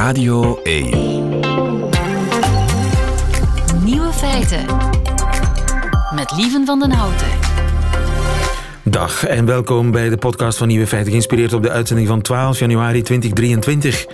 Radio 0.00 0.62
1. 0.62 0.90
Nieuwe 3.84 4.12
feiten. 4.12 4.66
Met 6.14 6.32
Lieven 6.36 6.66
van 6.66 6.78
den 6.78 6.92
Houten. 6.92 7.26
Dag 8.82 9.26
en 9.26 9.46
welkom 9.46 9.90
bij 9.90 10.08
de 10.08 10.16
podcast 10.16 10.58
van 10.58 10.68
Nieuwe 10.68 10.86
Feiten, 10.86 11.10
geïnspireerd 11.10 11.52
op 11.52 11.62
de 11.62 11.70
uitzending 11.70 12.08
van 12.08 12.20
12 12.20 12.58
januari 12.58 13.02
2023. 13.02 14.06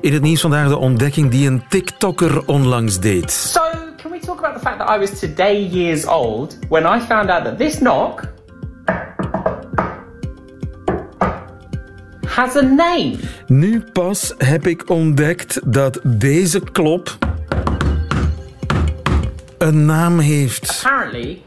In 0.00 0.12
het 0.12 0.22
nieuws 0.22 0.40
vandaag 0.40 0.68
de 0.68 0.76
ontdekking 0.76 1.30
die 1.30 1.46
een 1.48 1.62
TikToker 1.68 2.46
onlangs 2.46 3.00
deed. 3.00 3.30
So, 3.32 3.60
can 4.02 4.10
we 4.10 4.18
talk 4.18 4.38
about 4.38 4.54
the 4.54 4.60
fact 4.60 4.78
that 4.78 4.96
I 4.96 4.98
was 4.98 5.18
today 5.18 5.66
years 5.66 6.06
old 6.06 6.58
when 6.68 6.96
I 6.96 7.00
found 7.00 7.30
out 7.30 7.44
that 7.44 7.58
this 7.58 7.78
knock 7.78 8.22
has 12.40 12.56
a 12.56 12.62
name? 12.62 13.12
Nu 13.46 13.80
pas 13.92 14.34
heb 14.38 14.66
ik 14.66 14.90
ontdekt 14.90 15.60
dat 15.64 16.00
deze 16.04 16.60
klop 16.72 17.18
een 19.58 19.84
naam 19.84 20.18
heeft. 20.18 20.82
Apparently, 20.84 21.42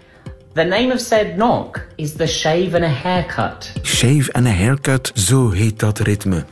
the 0.53 0.63
name 0.63 0.93
of 0.93 0.99
said 0.99 1.33
knock 1.35 1.85
is 1.95 2.13
the 2.13 2.27
shave 2.27 2.69
and 2.73 2.83
a 2.83 3.09
haircut. 3.09 3.73
Shave 3.83 4.33
and 4.33 4.45
a 4.45 4.49
haircut, 4.49 5.11
zo 5.13 5.51
heet 5.51 5.79
dat 5.79 5.99
ritme. 5.99 6.45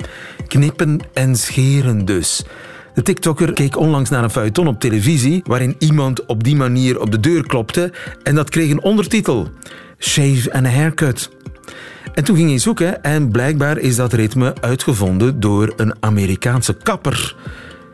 Knippen 0.48 1.00
en 1.14 1.36
scheren 1.36 2.06
dus. 2.06 2.44
De 2.94 3.02
TikToker 3.02 3.54
keek 3.54 3.78
onlangs 3.78 4.10
naar 4.10 4.24
een 4.24 4.30
feuilleton 4.30 4.68
op 4.68 4.80
televisie 4.80 5.42
waarin 5.46 5.76
iemand 5.80 6.26
op 6.26 6.44
die 6.44 6.56
manier 6.56 7.00
op 7.00 7.12
de 7.12 7.20
deur 7.20 7.48
klopte 7.48 7.94
en 8.24 8.36
dat 8.36 8.50
kreeg 8.50 8.70
een 8.70 8.84
ondertitel. 8.84 9.50
Shave 9.98 10.54
and 10.54 10.66
a 10.66 10.70
haircut. 10.70 11.30
En 12.14 12.24
toen 12.24 12.36
ging 12.36 12.50
hij 12.50 12.58
zoeken 12.58 13.04
en 13.04 13.32
blijkbaar 13.32 13.78
is 13.78 13.96
dat 13.96 14.14
ritme 14.14 14.54
uitgevonden 14.62 15.40
door 15.40 15.74
een 15.76 15.94
Amerikaanse 16.00 16.74
kapper 16.74 17.36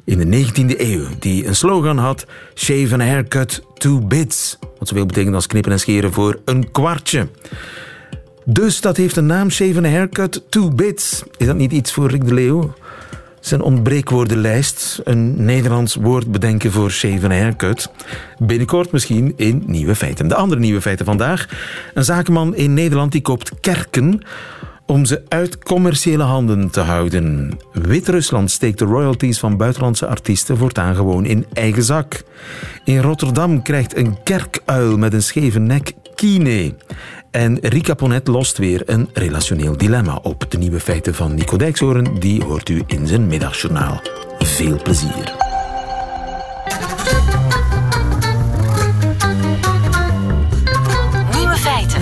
in 0.04 0.30
de 0.30 0.46
19e 0.46 0.80
eeuw, 0.80 1.06
die 1.20 1.48
een 1.48 1.56
slogan 1.56 1.98
had: 1.98 2.26
Shave 2.56 2.88
and 2.92 3.02
haircut, 3.02 3.62
two 3.74 4.00
bits. 4.00 4.58
Wat 4.80 4.88
zoveel 4.88 5.06
betekent 5.06 5.36
als 5.36 5.48
knippen 5.48 5.72
en 5.72 5.80
scheren 5.80 6.14
voor 6.14 6.40
een 6.46 6.72
kwartje. 6.72 7.28
Dus 8.46 8.82
dat 8.82 8.98
heeft 8.98 9.16
een 9.16 9.26
naam, 9.26 9.50
Shave 9.50 9.76
and 9.76 9.86
haircut, 9.86 10.44
two 10.50 10.70
bits. 10.70 11.24
Is 11.38 11.46
dat 11.46 11.56
niet 11.56 11.72
iets 11.72 11.94
voor 11.94 12.10
Rick 12.10 12.26
de 12.26 12.34
Leeuw? 12.34 12.74
Zijn 13.48 13.62
ontbreekwoordenlijst, 13.62 15.02
een 15.04 15.46
Nederlands 15.46 15.96
woord 15.96 16.32
bedenken 16.32 16.72
voor 16.72 16.92
shave 16.92 17.24
and 17.24 17.34
a 17.34 17.38
haircut. 17.38 17.92
Binnenkort 18.38 18.92
misschien 18.92 19.34
in 19.36 19.64
Nieuwe 19.66 19.96
Feiten. 19.96 20.28
De 20.28 20.36
andere 20.36 20.62
Nieuwe 20.62 20.82
Feiten 20.82 21.06
vandaag. 21.06 21.48
Een 21.94 22.04
zakenman 22.04 22.56
in 22.56 22.74
Nederland 22.74 23.12
die 23.12 23.22
koopt 23.22 23.60
kerken 23.60 24.22
om 24.86 25.06
ze 25.06 25.24
uit 25.28 25.58
commerciële 25.58 26.24
handen 26.24 26.70
te 26.70 26.80
houden. 26.80 27.58
Wit-Rusland 27.72 28.52
steekt 28.52 28.80
de 28.80 28.86
royalties 28.86 29.40
van 29.40 29.58
buitenlandse 29.58 30.08
artiesten 30.08 30.58
voortaan 30.58 30.96
gewoon 30.96 31.26
in 31.26 31.46
eigen 31.54 31.84
zak. 31.84 32.24
In 32.84 33.02
Rotterdam 33.02 33.62
krijgt 33.62 33.98
een 33.98 34.24
kerkuil 34.24 34.98
met 34.98 35.14
een 35.14 35.24
scheve 35.24 35.60
nek 35.60 35.92
kine. 36.16 36.74
En 37.38 37.58
Rika 37.62 37.94
Ponet 37.94 38.28
lost 38.28 38.58
weer 38.58 38.82
een 38.86 39.10
relationeel 39.14 39.78
dilemma 39.78 40.16
op. 40.16 40.52
De 40.52 40.58
nieuwe 40.58 40.80
feiten 40.80 41.16
van 41.16 41.36
Nico 41.36 41.58
Dijkshoorn, 41.58 42.20
die 42.20 42.44
hoort 42.44 42.70
u 42.70 42.84
in 42.88 43.08
zijn 43.08 43.28
middagjournaal. 43.28 44.02
Veel 44.40 44.82
plezier. 44.82 45.34
Nieuwe 51.36 51.56
feiten. 51.56 52.02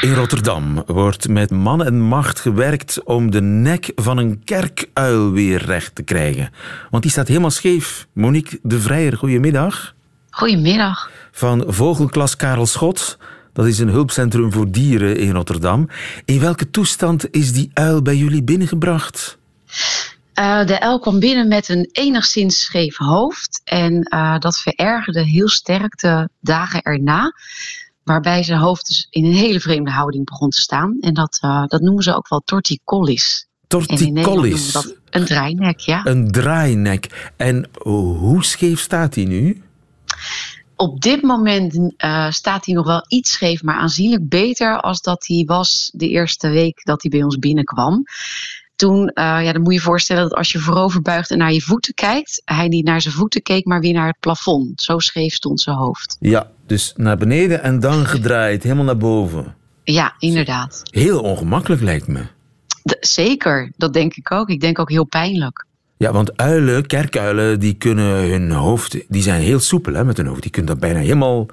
In 0.00 0.14
Rotterdam 0.14 0.82
wordt 0.86 1.28
met 1.28 1.50
man 1.50 1.84
en 1.84 2.00
macht 2.00 2.40
gewerkt 2.40 3.04
om 3.04 3.30
de 3.30 3.40
nek 3.40 3.92
van 3.94 4.18
een 4.18 4.44
kerkuil 4.44 5.32
weer 5.32 5.64
recht 5.64 5.94
te 5.94 6.02
krijgen. 6.02 6.50
Want 6.90 7.02
die 7.02 7.12
staat 7.12 7.28
helemaal 7.28 7.50
scheef. 7.50 8.06
Monique 8.12 8.58
de 8.62 8.80
Vrijer, 8.80 9.16
goedemiddag. 9.16 9.94
Goedemiddag. 10.30 11.10
Van 11.32 11.64
Vogelklas 11.66 12.36
Karel 12.36 12.66
Schot. 12.66 13.18
Dat 13.56 13.66
is 13.66 13.78
een 13.78 13.88
hulpcentrum 13.88 14.52
voor 14.52 14.70
dieren 14.70 15.16
in 15.16 15.30
Rotterdam. 15.30 15.88
In 16.24 16.40
welke 16.40 16.70
toestand 16.70 17.30
is 17.30 17.52
die 17.52 17.70
uil 17.72 18.02
bij 18.02 18.16
jullie 18.16 18.42
binnengebracht? 18.42 19.38
Uh, 20.38 20.66
de 20.66 20.80
uil 20.80 20.98
kwam 20.98 21.18
binnen 21.18 21.48
met 21.48 21.68
een 21.68 21.88
enigszins 21.92 22.62
scheef 22.62 22.96
hoofd. 22.96 23.60
En 23.64 24.08
uh, 24.14 24.38
dat 24.38 24.58
verergerde 24.58 25.22
heel 25.22 25.48
sterk 25.48 25.98
de 25.98 26.28
dagen 26.40 26.82
erna. 26.82 27.32
Waarbij 28.02 28.42
zijn 28.42 28.58
hoofd 28.58 28.86
dus 28.86 29.06
in 29.10 29.24
een 29.24 29.34
hele 29.34 29.60
vreemde 29.60 29.90
houding 29.90 30.24
begon 30.24 30.50
te 30.50 30.60
staan. 30.60 30.96
En 31.00 31.14
dat, 31.14 31.38
uh, 31.44 31.66
dat 31.66 31.80
noemen 31.80 32.02
ze 32.02 32.16
ook 32.16 32.28
wel 32.28 32.42
torticollis. 32.44 33.48
Torticollis. 33.66 34.72
Dat 34.72 34.94
een 35.10 35.24
draainek, 35.24 35.78
ja. 35.78 36.00
Een 36.04 36.30
draainek. 36.30 37.32
En 37.36 37.68
hoe 38.18 38.44
scheef 38.44 38.80
staat 38.80 39.14
hij 39.14 39.24
nu? 39.24 39.62
Op 40.76 41.00
dit 41.00 41.22
moment 41.22 41.74
uh, 41.74 42.30
staat 42.30 42.66
hij 42.66 42.74
nog 42.74 42.86
wel 42.86 43.04
iets 43.08 43.32
scheef, 43.32 43.62
maar 43.62 43.76
aanzienlijk 43.76 44.28
beter 44.28 44.80
als 44.80 45.00
dat 45.00 45.26
hij 45.26 45.44
was 45.46 45.90
de 45.94 46.08
eerste 46.08 46.48
week 46.48 46.84
dat 46.84 47.02
hij 47.02 47.10
bij 47.10 47.22
ons 47.22 47.38
binnenkwam. 47.38 48.04
Toen, 48.76 49.00
uh, 49.00 49.14
ja, 49.14 49.52
dan 49.52 49.62
moet 49.62 49.72
je 49.72 49.78
je 49.78 49.84
voorstellen 49.84 50.22
dat 50.22 50.34
als 50.34 50.52
je 50.52 50.58
voorover 50.58 51.02
buigt 51.02 51.30
en 51.30 51.38
naar 51.38 51.52
je 51.52 51.60
voeten 51.60 51.94
kijkt, 51.94 52.42
hij 52.44 52.68
niet 52.68 52.84
naar 52.84 53.00
zijn 53.00 53.14
voeten 53.14 53.42
keek, 53.42 53.64
maar 53.64 53.80
weer 53.80 53.92
naar 53.92 54.06
het 54.06 54.20
plafond. 54.20 54.82
Zo 54.82 54.98
scheef 54.98 55.34
stond 55.34 55.60
zijn 55.60 55.76
hoofd. 55.76 56.16
Ja, 56.20 56.50
dus 56.66 56.92
naar 56.96 57.16
beneden 57.16 57.62
en 57.62 57.80
dan 57.80 58.06
gedraaid, 58.06 58.62
helemaal 58.62 58.84
naar 58.84 58.96
boven. 58.96 59.54
Ja, 59.84 60.14
inderdaad. 60.18 60.82
Heel 60.84 61.20
ongemakkelijk 61.20 61.82
lijkt 61.82 62.06
me. 62.06 62.26
De, 62.82 62.96
zeker, 63.00 63.72
dat 63.76 63.92
denk 63.92 64.14
ik 64.14 64.32
ook. 64.32 64.48
Ik 64.48 64.60
denk 64.60 64.78
ook 64.78 64.90
heel 64.90 65.06
pijnlijk. 65.06 65.66
Ja, 65.96 66.12
want 66.12 66.36
uilen, 66.36 66.86
kerkuilen, 66.86 67.60
die 67.60 67.74
kunnen 67.74 68.30
hun 68.30 68.50
hoofd, 68.50 68.96
die 69.08 69.22
zijn 69.22 69.40
heel 69.40 69.60
soepel 69.60 69.94
hè, 69.94 70.04
met 70.04 70.16
hun 70.16 70.26
hoofd. 70.26 70.42
Die 70.42 70.50
kunnen 70.50 70.70
dat 70.70 70.80
bijna 70.80 70.98
helemaal, 70.98 71.46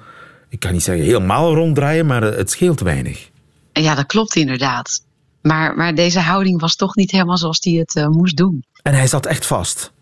ik 0.48 0.60
kan 0.60 0.72
niet 0.72 0.82
zeggen 0.82 1.04
helemaal 1.04 1.54
ronddraaien, 1.54 2.06
maar 2.06 2.22
het 2.22 2.50
scheelt 2.50 2.80
weinig. 2.80 3.30
Ja, 3.72 3.94
dat 3.94 4.06
klopt 4.06 4.36
inderdaad. 4.36 5.04
Maar, 5.42 5.76
maar 5.76 5.94
deze 5.94 6.20
houding 6.20 6.60
was 6.60 6.76
toch 6.76 6.94
niet 6.94 7.10
helemaal 7.10 7.38
zoals 7.38 7.58
hij 7.60 7.72
het 7.72 7.94
uh, 7.94 8.08
moest 8.08 8.36
doen. 8.36 8.64
En 8.82 8.94
hij 8.94 9.06
zat 9.06 9.26
echt 9.26 9.46
vast? 9.46 9.92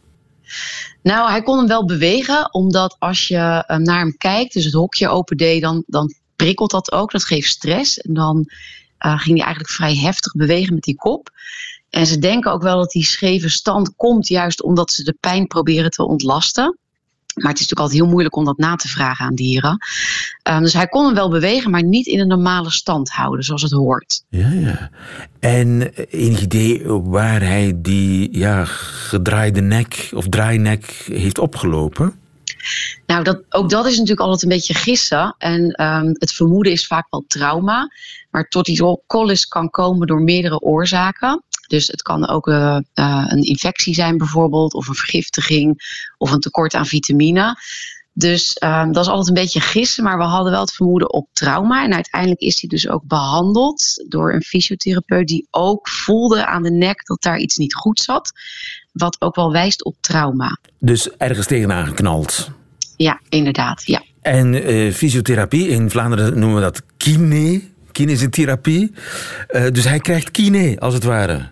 Nou, 1.03 1.31
hij 1.31 1.43
kon 1.43 1.59
hem 1.59 1.67
wel 1.67 1.87
bewegen, 1.87 2.55
omdat 2.55 2.97
als 2.99 3.29
je 3.29 3.65
uh, 3.69 3.77
naar 3.77 3.99
hem 3.99 4.17
kijkt, 4.17 4.53
dus 4.53 4.65
het 4.65 4.75
hokje 4.75 5.09
open 5.09 5.37
deed, 5.37 5.63
dan, 5.63 5.83
dan 5.87 6.15
prikkelt 6.37 6.71
dat 6.71 6.93
ook. 6.93 7.11
Dat 7.11 7.25
geeft 7.25 7.49
stress. 7.49 7.99
En 7.99 8.15
dan 8.15 8.37
uh, 9.07 9.19
ging 9.19 9.37
hij 9.37 9.45
eigenlijk 9.47 9.75
vrij 9.75 9.97
heftig 9.97 10.33
bewegen 10.33 10.75
met 10.75 10.83
die 10.83 10.97
kop. 10.97 11.31
En 11.93 12.07
ze 12.07 12.19
denken 12.19 12.53
ook 12.53 12.63
wel 12.63 12.77
dat 12.77 12.91
die 12.91 13.05
scheve 13.05 13.49
stand 13.49 13.97
komt 13.97 14.29
juist 14.29 14.63
omdat 14.63 14.93
ze 14.93 15.05
de 15.05 15.17
pijn 15.21 15.47
proberen 15.47 15.91
te 15.91 16.07
ontlasten. 16.07 16.79
Maar 17.35 17.51
het 17.51 17.61
is 17.61 17.69
natuurlijk 17.69 17.81
altijd 17.81 17.99
heel 17.99 18.09
moeilijk 18.09 18.37
om 18.37 18.45
dat 18.45 18.59
na 18.59 18.77
te 18.77 18.89
vragen 18.89 19.27
aan 19.27 19.35
dieren. 19.35 19.79
Um, 20.51 20.61
dus 20.61 20.73
hij 20.73 20.87
kon 20.87 21.05
hem 21.05 21.15
wel 21.15 21.31
bewegen, 21.31 21.71
maar 21.71 21.83
niet 21.83 22.07
in 22.07 22.21
een 22.21 22.29
normale 22.29 22.71
stand 22.71 23.11
houden, 23.11 23.45
zoals 23.45 23.63
het 23.63 23.73
hoort. 23.73 24.25
Ja, 24.29 24.49
ja. 24.49 24.91
En 25.41 25.93
enig 26.11 26.41
idee 26.41 26.89
waar 26.89 27.41
hij 27.41 27.73
die 27.77 28.39
ja, 28.39 28.65
gedraaide 28.65 29.61
nek 29.61 30.11
of 30.15 30.29
draainek 30.29 30.85
heeft 31.07 31.39
opgelopen? 31.39 32.15
Nou, 33.07 33.25
dat, 33.25 33.43
ook 33.49 33.71
dat 33.71 33.87
is 33.87 33.93
natuurlijk 33.93 34.21
altijd 34.21 34.43
een 34.43 34.49
beetje 34.49 34.75
gissen. 34.75 35.35
En 35.39 35.83
um, 35.83 36.11
het 36.13 36.33
vermoeden 36.33 36.73
is 36.73 36.87
vaak 36.87 37.07
wel 37.11 37.25
trauma. 37.27 37.91
Maar 38.31 38.49
torticollis 38.49 39.47
kan 39.47 39.71
komen 39.71 40.07
door 40.07 40.23
meerdere 40.23 40.61
oorzaken. 40.61 41.43
Dus 41.67 41.87
het 41.87 42.03
kan 42.03 42.29
ook 42.29 42.47
uh, 42.47 42.79
uh, 42.95 43.25
een 43.29 43.43
infectie 43.43 43.95
zijn 43.95 44.17
bijvoorbeeld, 44.17 44.75
of 44.75 44.89
een 44.89 44.95
vergiftiging, 44.95 45.83
of 46.19 46.31
een 46.31 46.41
tekort 46.41 46.75
aan 46.75 46.87
vitamine. 46.87 47.57
Dus 48.15 48.57
uh, 48.63 48.85
dat 48.91 49.05
is 49.05 49.11
altijd 49.11 49.29
een 49.29 49.43
beetje 49.43 49.61
gissen, 49.61 50.05
maar 50.05 50.19
we 50.19 50.25
hadden 50.25 50.53
wel 50.53 50.61
het 50.61 50.73
vermoeden 50.73 51.13
op 51.13 51.29
trauma. 51.33 51.85
En 51.85 51.95
uiteindelijk 51.95 52.41
is 52.41 52.61
hij 52.61 52.69
dus 52.69 52.89
ook 52.89 53.03
behandeld 53.05 54.05
door 54.09 54.33
een 54.33 54.43
fysiotherapeut 54.43 55.29
die 55.29 55.47
ook 55.51 55.89
voelde 55.89 56.47
aan 56.47 56.63
de 56.63 56.71
nek 56.71 57.07
dat 57.07 57.23
daar 57.23 57.39
iets 57.39 57.57
niet 57.57 57.75
goed 57.75 58.01
zat. 58.01 58.33
Wat 58.93 59.17
ook 59.21 59.35
wel 59.35 59.53
wijst 59.53 59.85
op 59.85 59.97
trauma. 60.01 60.59
Dus 60.79 61.11
ergens 61.11 61.47
tegenaan 61.47 61.87
geknald? 61.87 62.51
Ja, 62.97 63.21
inderdaad, 63.29 63.87
ja. 63.87 64.03
En 64.21 64.71
uh, 64.71 64.93
fysiotherapie, 64.93 65.69
in 65.69 65.91
Vlaanderen 65.91 66.39
noemen 66.39 66.57
we 66.57 66.63
dat 66.63 66.83
kine, 66.97 67.63
kinesietherapie. 67.93 68.93
Uh, 69.51 69.67
dus 69.73 69.85
hij 69.85 69.99
krijgt 69.99 70.31
kine, 70.31 70.77
als 70.79 70.95
het 70.95 71.05
ware. 71.05 71.51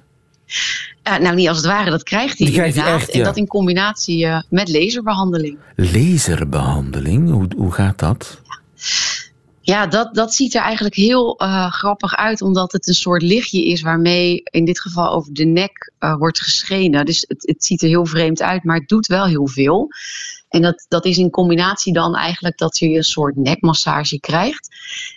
Uh, 1.09 1.19
nou, 1.19 1.35
niet 1.35 1.49
als 1.49 1.57
het 1.57 1.67
ware, 1.67 1.91
dat 1.91 2.03
krijgt 2.03 2.39
hij 2.39 2.51
krijgt 2.51 2.75
hij 2.75 2.85
inderdaad. 2.85 3.01
echt, 3.01 3.13
ja. 3.13 3.19
En 3.19 3.25
dat 3.25 3.37
in 3.37 3.47
combinatie 3.47 4.27
met 4.49 4.69
laserbehandeling. 4.69 5.59
Laserbehandeling, 5.77 7.31
hoe, 7.31 7.47
hoe 7.57 7.73
gaat 7.73 7.99
dat? 7.99 8.41
Ja, 8.49 8.59
dat, 9.87 10.15
dat 10.15 10.35
ziet 10.35 10.55
er 10.55 10.63
eigenlijk 10.63 10.95
heel 10.95 11.43
uh, 11.43 11.73
grappig 11.73 12.17
uit, 12.17 12.43
omdat 12.43 12.73
het 12.73 12.89
een 12.89 12.95
soort 12.95 13.23
lichtje 13.23 13.65
is 13.65 13.83
waarmee 13.83 14.43
in 14.43 14.65
dit 14.65 14.81
geval 14.81 15.13
over 15.13 15.33
de 15.33 15.45
nek 15.45 15.93
uh, 15.99 16.17
wordt 16.17 16.41
geschenen. 16.41 17.05
Dus 17.05 17.25
het, 17.29 17.47
het 17.47 17.65
ziet 17.65 17.83
er 17.83 17.89
heel 17.89 18.07
vreemd 18.07 18.43
uit, 18.43 18.65
maar 18.65 18.77
het 18.77 18.89
doet 18.89 19.07
wel 19.07 19.27
heel 19.27 19.49
veel. 19.49 19.89
En 20.49 20.63
dat, 20.63 20.87
dat 20.89 21.05
is 21.05 21.19
in 21.19 21.31
combinatie 21.31 21.93
dan 21.93 22.17
eigenlijk 22.17 22.59
dat 22.59 22.79
je 22.79 22.89
een 22.89 23.05
soort 23.05 23.37
nekmassage 23.37 24.21
krijgt. 24.21 24.69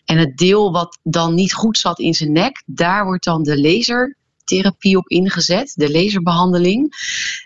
En 0.05 0.17
het 0.17 0.37
deel 0.37 0.71
wat 0.71 0.99
dan 1.03 1.33
niet 1.33 1.53
goed 1.53 1.77
zat 1.77 1.99
in 1.99 2.13
zijn 2.13 2.31
nek, 2.31 2.63
daar 2.65 3.05
wordt 3.05 3.23
dan 3.23 3.43
de 3.43 3.61
laser 3.61 4.17
lasertherapie 4.45 4.97
op 4.97 5.07
ingezet, 5.07 5.73
de 5.75 5.91
laserbehandeling. 5.91 6.93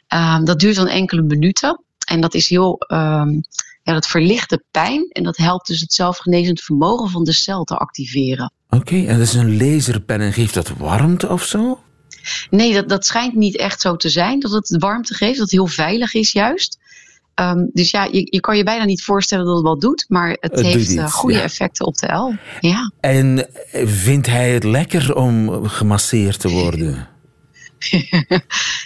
Ehm, 0.07 0.43
dat 0.43 0.59
duurt 0.59 0.75
dan 0.75 0.87
enkele 0.87 1.21
minuten. 1.21 1.83
En 2.07 2.21
dat 2.21 2.33
is 2.33 2.49
heel, 2.49 2.77
ehm, 2.79 3.39
ja, 3.87 3.93
dat 3.93 4.07
verlicht 4.07 4.49
de 4.49 4.63
pijn 4.71 5.09
en 5.11 5.23
dat 5.23 5.37
helpt 5.37 5.67
dus 5.67 5.81
het 5.81 5.93
zelfgenezend 5.93 6.61
vermogen 6.61 7.09
van 7.09 7.23
de 7.23 7.31
cel 7.31 7.63
te 7.63 7.77
activeren. 7.77 8.51
Oké, 8.69 8.95
en 8.95 9.17
dat 9.17 9.27
is 9.27 9.33
een 9.33 9.57
laserpen 9.57 10.21
en 10.21 10.33
geeft 10.33 10.53
dat 10.53 10.69
warmte 10.77 11.29
of 11.29 11.43
zo? 11.43 11.79
Nee, 12.49 12.73
dat, 12.73 12.89
dat 12.89 13.05
schijnt 13.05 13.35
niet 13.35 13.57
echt 13.57 13.81
zo 13.81 13.95
te 13.95 14.09
zijn, 14.09 14.39
dat 14.39 14.51
het 14.51 14.75
warmte 14.79 15.13
geeft, 15.13 15.33
dat 15.33 15.41
het 15.41 15.51
heel 15.51 15.67
veilig 15.67 16.13
is 16.13 16.31
juist. 16.31 16.79
Ehm, 17.33 17.65
dus 17.73 17.91
ja, 17.91 18.03
je, 18.03 18.27
je 18.29 18.39
kan 18.39 18.57
je 18.57 18.63
bijna 18.63 18.85
niet 18.85 19.03
voorstellen 19.03 19.45
dat 19.45 19.55
het 19.55 19.65
wat 19.65 19.81
doet, 19.81 20.05
maar 20.07 20.29
het, 20.29 20.51
Het 20.51 20.65
heeft 20.65 20.87
eh, 20.87 21.03
iets, 21.03 21.13
goede 21.13 21.37
ja. 21.37 21.43
effecten 21.43 21.85
op 21.85 21.97
de 21.97 22.13
L. 22.13 22.35
Ja. 22.59 22.91
En 22.99 23.47
vindt 23.85 24.27
hij 24.27 24.53
het 24.53 24.63
lekker 24.63 25.15
om 25.15 25.67
gemasseerd 25.67 26.39
te 26.39 26.49
worden? 26.49 27.07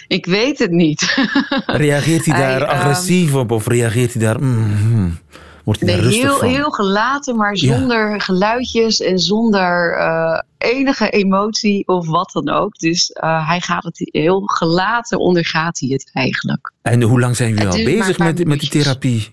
Ik 0.08 0.26
weet 0.26 0.58
het 0.58 0.70
niet. 0.70 1.14
Reageert 1.66 2.24
hij 2.24 2.38
daar 2.38 2.62
ehm, 2.62 2.70
agressief 2.70 3.34
op 3.34 3.50
of 3.50 3.66
reageert 3.66 4.12
hij 4.14 4.22
daar... 4.22 4.40
mm, 4.42 5.18
wordt 5.64 5.80
hij 5.80 5.88
Nee, 5.88 5.98
daar 5.98 6.06
rustig 6.10 6.24
heel, 6.28 6.38
van? 6.38 6.48
heel 6.48 6.70
gelaten, 6.70 7.36
maar 7.36 7.54
Ja. 7.56 7.76
zonder 7.76 8.20
geluidjes 8.20 9.00
en 9.00 9.18
zonder 9.18 9.96
eh, 9.98 10.40
enige 10.58 11.10
emotie 11.10 11.86
of 11.88 12.06
wat 12.06 12.30
dan 12.32 12.48
ook. 12.48 12.78
Dus 12.78 13.10
eh, 13.12 13.48
hij 13.48 13.60
gaat 13.60 13.84
het 13.84 14.08
heel 14.12 14.40
gelaten 14.40 15.18
ondergaat 15.18 15.78
hij 15.78 15.88
het 15.88 16.10
eigenlijk. 16.12 16.72
En 16.82 17.02
hoe 17.02 17.20
lang 17.20 17.36
zijn 17.36 17.48
jullie 17.48 17.66
al 17.68 17.84
bezig 17.84 18.18
met, 18.18 18.46
met 18.46 18.60
die 18.60 18.68
therapie? 18.68 19.28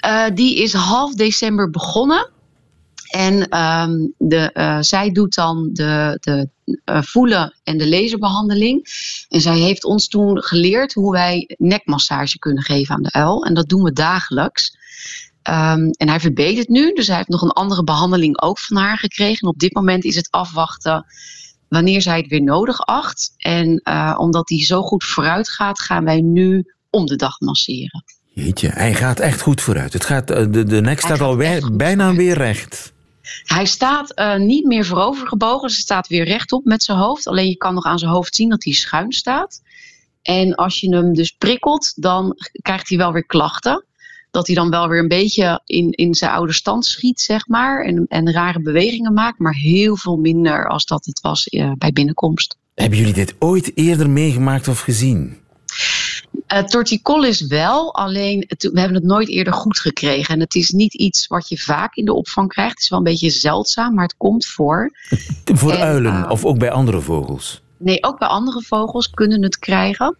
Eh, 0.00 0.24
die 0.34 0.62
is 0.62 0.72
half 0.72 1.14
december 1.14 1.70
begonnen. 1.70 2.30
En 3.10 3.48
ehm, 3.48 4.06
de, 4.18 4.52
eh, 4.52 4.78
zij 4.80 5.10
doet 5.10 5.34
dan 5.34 5.70
de, 5.72 6.18
de 6.20 6.48
eh, 6.84 7.02
voelen 7.02 7.54
en 7.64 7.78
de 7.78 7.88
laserbehandeling. 7.88 8.86
En 9.28 9.40
zij 9.40 9.58
heeft 9.58 9.84
ons 9.84 10.08
toen 10.08 10.42
geleerd 10.42 10.92
hoe 10.92 11.12
wij 11.12 11.54
nekmassage 11.58 12.38
kunnen 12.38 12.62
geven 12.62 12.94
aan 12.94 13.02
de 13.02 13.12
uil. 13.12 13.44
En 13.44 13.54
dat 13.54 13.68
doen 13.68 13.82
we 13.82 13.92
dagelijks. 13.92 14.76
Ehm, 15.42 15.90
en 15.90 16.08
hij 16.08 16.20
verbetert 16.20 16.68
nu, 16.68 16.92
dus 16.92 17.06
hij 17.06 17.16
heeft 17.16 17.28
nog 17.28 17.42
een 17.42 17.50
andere 17.50 17.84
behandeling 17.84 18.40
ook 18.40 18.58
van 18.58 18.76
haar 18.76 18.98
gekregen. 18.98 19.40
En 19.40 19.48
op 19.48 19.58
dit 19.58 19.74
moment 19.74 20.04
is 20.04 20.16
het 20.16 20.30
afwachten 20.30 21.06
wanneer 21.68 22.02
zij 22.02 22.16
het 22.16 22.26
weer 22.26 22.42
nodig 22.42 22.80
acht. 22.80 23.34
En 23.36 23.80
eh, 23.82 24.14
omdat 24.18 24.48
hij 24.48 24.64
zo 24.64 24.82
goed 24.82 25.04
vooruit 25.04 25.50
gaat, 25.50 25.80
gaan 25.80 26.04
wij 26.04 26.20
nu 26.20 26.74
om 26.90 27.06
de 27.06 27.16
dag 27.16 27.40
masseren. 27.40 28.04
Jeetje, 28.34 28.68
hij 28.68 28.94
gaat 28.94 29.20
echt 29.20 29.40
goed 29.40 29.60
vooruit. 29.60 29.92
Het 29.92 30.04
gaat, 30.04 30.26
de, 30.26 30.64
de 30.64 30.80
nek 30.80 31.00
staat 31.00 31.20
al 31.20 31.36
bijna 31.72 32.14
weer 32.14 32.36
recht. 32.36 32.92
Hij 33.44 33.64
staat 33.64 34.12
eh, 34.14 34.36
niet 34.36 34.64
meer 34.64 34.84
voorover 34.84 35.28
gebogen, 35.28 35.70
ze 35.70 35.80
staat 35.80 36.08
weer 36.08 36.24
rechtop 36.24 36.64
met 36.64 36.82
zijn 36.82 36.98
hoofd. 36.98 37.26
Alleen 37.26 37.48
je 37.48 37.56
kan 37.56 37.74
nog 37.74 37.84
aan 37.84 37.98
zijn 37.98 38.10
hoofd 38.10 38.34
zien 38.34 38.48
dat 38.48 38.64
hij 38.64 38.72
schuin 38.72 39.12
staat. 39.12 39.62
En 40.22 40.54
als 40.54 40.80
je 40.80 40.94
hem 40.94 41.14
dus 41.14 41.30
prikkelt, 41.30 42.02
dan 42.02 42.36
krijgt 42.62 42.88
hij 42.88 42.98
wel 42.98 43.12
weer 43.12 43.26
klachten. 43.26 43.84
Dat 44.30 44.46
hij 44.46 44.56
dan 44.56 44.70
wel 44.70 44.88
weer 44.88 45.00
een 45.00 45.08
beetje 45.08 45.60
in, 45.64 45.90
in 45.90 46.14
zijn 46.14 46.30
oude 46.30 46.52
stand 46.52 46.86
schiet, 46.86 47.20
zeg 47.20 47.46
maar. 47.46 47.84
En, 47.84 48.04
en 48.08 48.32
rare 48.32 48.60
bewegingen 48.60 49.12
maakt, 49.12 49.38
maar 49.38 49.54
heel 49.54 49.96
veel 49.96 50.16
minder 50.16 50.68
als 50.68 50.86
dat 50.86 51.04
het 51.04 51.20
was 51.20 51.46
eh, 51.46 51.72
bij 51.78 51.92
binnenkomst. 51.92 52.56
Hebben 52.74 52.98
jullie 52.98 53.14
dit 53.14 53.34
ooit 53.38 53.76
eerder 53.76 54.10
meegemaakt 54.10 54.68
of 54.68 54.80
gezien? 54.80 55.36
Eh 56.48 56.62
torticollis 56.62 57.40
wel, 57.46 57.94
alleen 57.94 58.44
het- 58.46 58.70
we 58.72 58.78
hebben 58.80 58.96
het 58.96 59.06
nooit 59.06 59.28
eerder 59.28 59.52
goed 59.52 59.78
gekregen. 59.78 60.34
En 60.34 60.40
het 60.40 60.54
is 60.54 60.70
niet 60.70 60.94
iets 60.94 61.26
wat 61.26 61.48
je 61.48 61.58
vaak 61.58 61.94
in 61.94 62.04
de 62.04 62.14
opvang 62.14 62.48
krijgt. 62.48 62.72
Het 62.74 62.82
is 62.82 62.88
wel 62.88 62.98
een 62.98 63.04
beetje 63.04 63.30
zeldzaam, 63.30 63.94
maar 63.94 64.04
het 64.04 64.16
komt 64.16 64.46
voor. 64.46 64.90
Voor 65.44 65.72
En, 65.72 65.78
uilen 65.78 66.24
eh, 66.24 66.30
of 66.30 66.44
ook 66.44 66.58
bij 66.58 66.70
andere 66.70 67.00
vogels? 67.00 67.62
Nee, 67.76 68.02
ook 68.04 68.18
bij 68.18 68.28
andere 68.28 68.62
vogels 68.62 69.10
kunnen 69.10 69.42
het 69.42 69.58
krijgen. 69.58 70.16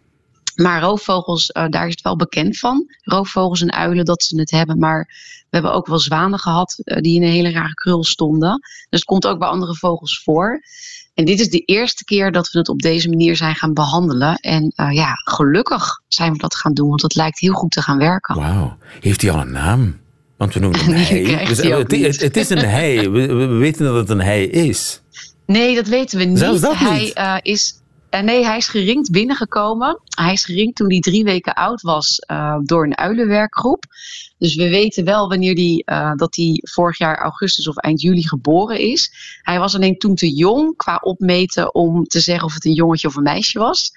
Maar 0.55 0.81
roofvogels, 0.81 1.51
eh, 1.51 1.65
daar 1.69 1.85
is 1.87 1.91
het 1.91 2.01
wel 2.01 2.15
bekend 2.15 2.57
van. 2.59 2.85
Roofvogels 3.01 3.61
en 3.61 3.71
uilen 3.73 4.05
dat 4.05 4.23
ze 4.23 4.39
het 4.39 4.51
hebben. 4.51 4.79
Maar 4.79 5.07
we 5.39 5.47
hebben 5.49 5.73
ook 5.73 5.87
wel 5.87 5.99
zwanen 5.99 6.39
gehad 6.39 6.79
eh, 6.83 7.01
die 7.01 7.15
in 7.15 7.23
een 7.23 7.29
hele 7.31 7.51
rare 7.51 7.73
krul 7.73 8.03
stonden. 8.03 8.59
Dus 8.59 8.99
het 8.99 9.03
komt 9.03 9.27
ook 9.27 9.39
bij 9.39 9.47
andere 9.47 9.75
vogels 9.75 10.23
voor. 10.23 10.61
En 11.19 11.25
dit 11.25 11.39
is 11.39 11.49
de 11.49 11.59
eerste 11.59 12.03
keer 12.03 12.31
dat 12.31 12.51
we 12.51 12.57
het 12.57 12.69
op 12.69 12.81
deze 12.81 13.09
manier 13.09 13.35
zijn 13.35 13.55
gaan 13.55 13.73
behandelen. 13.73 14.35
En 14.35 14.71
eh, 14.75 14.91
ja, 14.91 15.13
gelukkig 15.13 16.01
zijn 16.07 16.31
we 16.31 16.37
dat 16.37 16.55
gaan 16.55 16.73
doen, 16.73 16.89
want 16.89 17.01
het 17.01 17.15
lijkt 17.15 17.39
heel 17.39 17.53
goed 17.53 17.71
te 17.71 17.81
gaan 17.81 17.97
werken. 17.97 18.35
Wauw. 18.35 18.77
Heeft 18.99 19.21
hij 19.21 19.31
al 19.31 19.39
een 19.39 19.51
naam? 19.51 19.97
Want 20.37 20.53
we 20.53 20.59
noemen 20.59 20.79
hem 20.79 20.93
Die 20.95 21.05
hij. 21.05 21.45
Dus, 21.45 21.61
ook 21.61 21.91
het, 21.91 22.01
het, 22.01 22.21
het 22.21 22.37
is 22.37 22.49
een 22.49 22.57
hij. 22.57 23.11
We, 23.11 23.33
we 23.33 23.45
weten 23.45 23.85
dat 23.85 23.95
het 23.95 24.09
een 24.09 24.21
hij 24.21 24.45
is. 24.45 25.01
Nee, 25.45 25.75
dat 25.75 25.87
weten 25.87 26.17
we 26.17 26.23
niet. 26.23 26.37
Zelfs 26.37 26.61
dat 26.61 26.75
hij 26.75 26.99
niet? 26.99 27.13
eh, 27.13 27.35
is. 27.41 27.73
Eh, 28.09 28.21
nee, 28.21 28.45
hij 28.45 28.57
is 28.57 28.67
geringd 28.67 29.11
binnengekomen. 29.11 29.99
Hij 30.15 30.33
is 30.33 30.45
geringd 30.45 30.75
toen 30.75 30.89
hij 30.89 30.99
drie 30.99 31.23
weken 31.23 31.53
oud 31.53 31.81
was 31.81 32.19
eh, 32.19 32.57
door 32.63 32.83
een 32.85 32.97
uilenwerkgroep. 32.97 33.83
Dus 34.37 34.55
we 34.55 34.69
weten 34.69 35.05
wel 35.05 35.29
wanneer 35.29 35.55
die, 35.55 35.83
eh, 35.85 36.11
dat 36.15 36.35
hij 36.35 36.59
vorig 36.61 36.97
jaar 36.97 37.17
augustus 37.17 37.67
of 37.67 37.77
eind 37.77 38.01
juli 38.01 38.27
geboren 38.27 38.79
is. 38.79 39.11
Hij 39.41 39.59
was 39.59 39.75
alleen 39.75 39.97
toen 39.97 40.15
te 40.15 40.33
jong 40.33 40.75
qua 40.77 40.99
opmeten 41.01 41.75
om 41.75 42.03
te 42.05 42.19
zeggen 42.19 42.45
of 42.45 42.53
het 42.53 42.65
een 42.65 42.73
jongetje 42.73 43.07
of 43.07 43.15
een 43.15 43.23
meisje 43.23 43.59
was. 43.59 43.91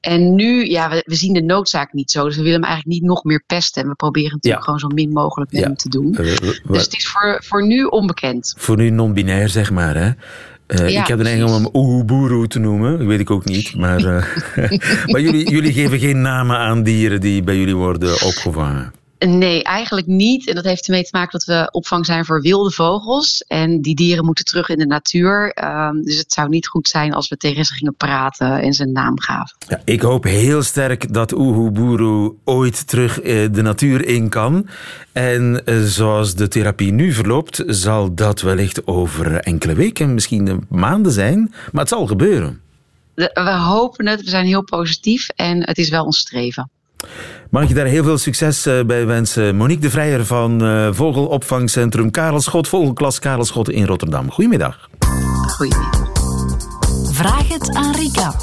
En 0.00 0.34
nu, 0.34 0.64
ja, 0.66 0.90
we, 0.90 1.02
we 1.06 1.14
zien 1.14 1.32
de 1.32 1.42
noodzaak 1.42 1.92
niet 1.92 2.10
zo. 2.10 2.24
Dus 2.24 2.36
we 2.36 2.42
willen 2.42 2.60
hem 2.60 2.68
eigenlijk 2.70 3.00
niet 3.00 3.08
nog 3.10 3.24
meer 3.24 3.42
pesten. 3.46 3.82
En 3.82 3.88
we 3.88 3.94
proberen 3.94 4.32
natuurlijk 4.32 4.64
Ja. 4.66 4.72
gewoon 4.72 4.78
zo 4.90 4.94
min 4.94 5.12
mogelijk 5.12 5.50
met 5.52 5.60
Ja. 5.60 5.66
hem 5.66 5.76
te 5.76 5.88
doen. 5.88 6.12
Dus 6.12 6.82
het 6.84 6.94
is 6.96 7.08
voor, 7.08 7.42
voor 7.46 7.66
nu 7.66 7.84
onbekend. 7.84 8.54
voor 8.58 8.76
nu 8.76 8.90
non-binair, 8.90 9.48
zeg 9.48 9.70
maar. 9.70 9.96
Hè? 9.96 10.10
Eh, 10.70 10.88
Ja, 10.88 11.00
ik 11.00 11.06
heb 11.06 11.18
de 11.18 11.22
precies. 11.24 11.38
neiging 11.40 11.48
om 11.48 11.54
hem 11.64 11.68
Oehuburu 11.82 12.46
te 12.46 12.58
noemen. 12.58 12.98
Dat 12.98 13.06
weet 13.06 13.20
ik 13.20 13.30
ook 13.30 13.44
niet. 13.44 13.76
Maar, 13.76 14.04
eh, 14.04 14.24
maar 15.12 15.20
jullie, 15.20 15.50
jullie 15.50 15.72
geven 15.72 15.98
geen 15.98 16.20
namen 16.20 16.56
aan 16.56 16.82
dieren 16.82 17.20
die 17.20 17.42
bij 17.42 17.56
jullie 17.56 17.76
worden 17.76 18.12
opgevangen. 18.12 18.92
Nee, 19.28 19.62
eigenlijk 19.62 20.06
niet. 20.06 20.48
En 20.48 20.54
dat 20.54 20.64
heeft 20.64 20.86
ermee 20.86 21.02
te 21.02 21.10
maken 21.12 21.38
dat 21.38 21.44
we 21.44 21.68
opvang 21.70 22.06
zijn 22.06 22.24
voor 22.24 22.40
wilde 22.40 22.70
vogels. 22.70 23.44
En 23.46 23.80
die 23.80 23.94
dieren 23.94 24.24
moeten 24.24 24.44
terug 24.44 24.68
in 24.68 24.78
de 24.78 24.86
natuur. 24.86 25.52
Ehm, 25.52 26.02
dus 26.02 26.18
het 26.18 26.32
zou 26.32 26.48
niet 26.48 26.68
goed 26.68 26.88
zijn 26.88 27.14
als 27.14 27.28
we 27.28 27.36
tegen 27.36 27.64
ze 27.64 27.74
gingen 27.74 27.94
praten 27.94 28.60
en 28.60 28.80
een 28.80 28.92
naam 28.92 29.20
gaven. 29.20 29.56
Ja, 29.68 29.80
ik 29.84 30.00
hoop 30.00 30.24
heel 30.24 30.62
sterk 30.62 31.12
dat 31.12 31.32
Oehuburu 31.32 32.32
ooit 32.44 32.86
terug 32.86 33.20
eh, 33.20 33.52
de 33.52 33.62
natuur 33.62 34.06
in 34.06 34.28
kan. 34.28 34.68
En 35.12 35.64
eh, 35.64 35.82
zoals 35.82 36.34
de 36.34 36.48
therapie 36.48 36.92
nu 36.92 37.12
verloopt, 37.12 37.62
zal 37.66 38.14
dat 38.14 38.40
wellicht 38.40 38.86
over 38.86 39.34
enkele 39.36 39.74
weken, 39.74 40.14
misschien 40.14 40.66
maanden 40.68 41.12
zijn. 41.12 41.54
Maar 41.72 41.80
het 41.80 41.88
zal 41.88 42.06
gebeuren. 42.06 42.60
We 43.14 43.50
hopen 43.50 44.06
het, 44.06 44.22
we 44.22 44.30
zijn 44.30 44.46
heel 44.46 44.64
positief 44.64 45.28
en 45.28 45.66
het 45.66 45.78
is 45.78 45.88
wel 45.88 46.04
ons 46.04 46.18
streven. 46.18 46.70
Mag 47.50 47.68
je 47.68 47.74
daar 47.74 47.86
heel 47.86 48.04
veel 48.04 48.18
succes 48.18 48.66
eh, 48.66 48.84
bij 48.86 49.06
wensen. 49.06 49.56
Monique 49.56 49.82
de 49.82 49.90
Vrijer 49.90 50.26
van 50.26 50.64
eh, 50.64 50.88
Vogelopvangcentrum 50.92 52.10
Karel 52.10 52.40
Schot, 52.40 52.68
Vogelklas 52.68 53.18
Karel 53.18 53.44
Schot 53.44 53.70
in 53.70 53.86
Rotterdam. 53.86 54.30
Goedemiddag. 54.30 54.88
Goedemiddag. 55.56 56.00
Vraag 57.20 57.48
het 57.48 57.74
aan 57.74 57.94
Rika. 57.94 58.34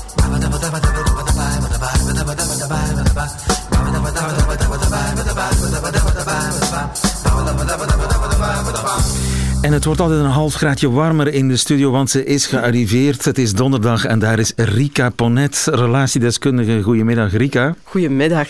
En 9.62 9.74
het 9.74 9.86
wordt 9.86 10.02
altijd 10.02 10.20
een 10.20 10.26
half 10.26 10.54
graadje 10.54 10.90
warmer 10.90 11.28
in 11.28 11.48
de 11.48 11.58
studio, 11.58 11.92
want 11.92 12.10
ze 12.10 12.24
is 12.26 12.46
gearriveerd. 12.46 13.26
Het 13.26 13.38
is 13.38 13.54
donderdag 13.54 14.06
en 14.06 14.20
daar 14.20 14.40
is 14.40 14.54
Rika 14.56 15.10
Ponet, 15.10 15.68
relatiedeskundige. 15.72 16.82
Goedemiddag, 16.82 17.32
Rika. 17.32 17.76
Goedemiddag. 17.84 18.48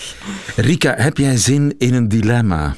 Rika, 0.56 0.94
heb 0.98 1.18
jij 1.18 1.38
zin 1.38 1.76
in 1.78 1.94
een 1.94 2.08
dilemma? 2.08 2.76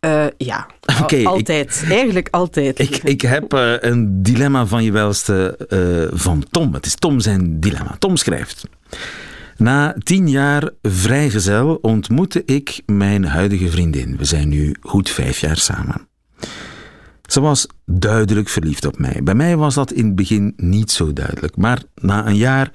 Eh, 0.00 0.24
ja, 0.36 0.66
ik- 1.06 1.26
altijd. 1.26 1.84
Eigenlijk 1.90 2.28
altijd. 2.30 2.78
Ik, 2.78 2.96
ik 3.02 3.20
heb 3.20 3.52
eh, 3.52 3.72
een 3.78 4.22
dilemma 4.22 4.66
van 4.66 4.84
je 4.84 4.92
welste 4.92 5.56
eh, 5.68 6.18
van 6.18 6.44
Tom. 6.50 6.74
Het 6.74 6.86
is 6.86 6.94
Tom 6.94 7.20
zijn 7.20 7.60
dilemma. 7.60 7.96
Tom 7.98 8.16
schrijft. 8.16 8.62
Na 9.56 9.94
tien 10.02 10.28
jaar 10.30 10.70
vrijgezel 10.82 11.78
ontmoette 11.82 12.42
ik 12.44 12.82
mijn 12.86 13.24
huidige 13.24 13.70
vriendin. 13.70 14.16
We 14.16 14.24
zijn 14.24 14.48
nu 14.48 14.74
goed 14.80 15.10
vijf 15.10 15.38
jaar 15.38 15.56
samen. 15.56 16.08
Ze 17.30 17.40
was 17.40 17.66
duidelijk 17.84 18.48
verliefd 18.48 18.86
op 18.86 18.98
mij. 18.98 19.20
Bij 19.22 19.34
mij 19.34 19.56
was 19.56 19.74
dat 19.74 19.92
in 19.92 20.06
het 20.06 20.14
begin 20.14 20.52
niet 20.56 20.90
zo 20.90 21.12
duidelijk. 21.12 21.56
Maar 21.56 21.82
na 21.94 22.26
een 22.26 22.36
jaar 22.36 22.70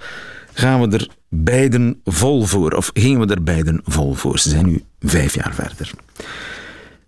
gaan 0.53 0.81
we 0.81 0.97
er 0.97 1.09
beiden 1.29 2.01
vol 2.03 2.43
voor. 2.43 2.71
Of 2.71 2.91
gingen 2.93 3.27
we 3.27 3.33
er 3.33 3.43
beiden 3.43 3.81
vol 3.83 4.13
voor. 4.13 4.39
Ze 4.39 4.49
zijn 4.49 4.65
nu 4.65 4.83
vijf 4.99 5.33
jaar 5.33 5.53
verder. 5.53 5.91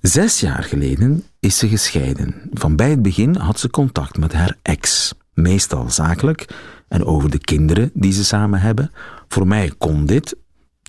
Zes 0.01 0.39
jaar 0.39 0.63
geleden 0.63 1.23
is 1.39 1.57
ze 1.57 1.67
gescheiden. 1.67 2.35
Van 2.53 2.75
bij 2.75 2.89
het 2.89 3.01
begin 3.01 3.35
had 3.35 3.59
ze 3.59 3.69
contact 3.69 4.17
met 4.17 4.33
haar 4.33 4.57
ex. 4.61 5.13
Meestal 5.33 5.89
zakelijk 5.89 6.47
en 6.87 7.05
over 7.05 7.29
de 7.29 7.39
kinderen 7.39 7.91
die 7.93 8.11
ze 8.11 8.23
samen 8.23 8.59
hebben. 8.59 8.91
Voor 9.27 9.47
mij 9.47 9.71
kon 9.77 10.05
dit. 10.05 10.35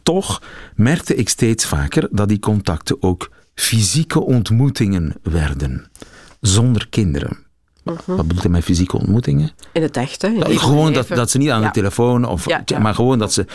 Toch 0.02 0.42
merkte 0.74 1.14
ik 1.14 1.28
steeds 1.28 1.66
vaker 1.66 2.08
dat 2.10 2.28
die 2.28 2.38
contacten 2.38 3.02
ook 3.02 3.30
fysieke 3.54 4.20
ontmoetingen 4.20 5.14
werden. 5.22 5.86
Zonder 6.46 6.86
kinderen. 6.88 7.38
Wat 7.82 8.06
bedoelt 8.06 8.40
hij 8.42 8.50
met 8.50 8.64
fysieke 8.64 8.96
ontmoetingen? 8.98 9.50
In 9.72 9.82
het 9.82 9.96
echt, 9.96 10.22
hè. 10.22 10.28
in 10.28 10.38
Dat- 10.38 10.48
het 10.48 10.58
gewoon 10.60 10.92
dat, 10.92 11.08
dat 11.08 11.30
ze 11.30 11.38
niet 11.38 11.50
aan 11.50 11.60
Ja. 11.60 11.66
de 11.66 11.72
telefoon, 11.72 12.24
of, 12.24 12.46
Ja, 12.48 12.62
ja. 12.64 12.78
maar 12.78 12.94
gewoon 12.94 13.18
dat 13.18 13.32
ze 13.32 13.46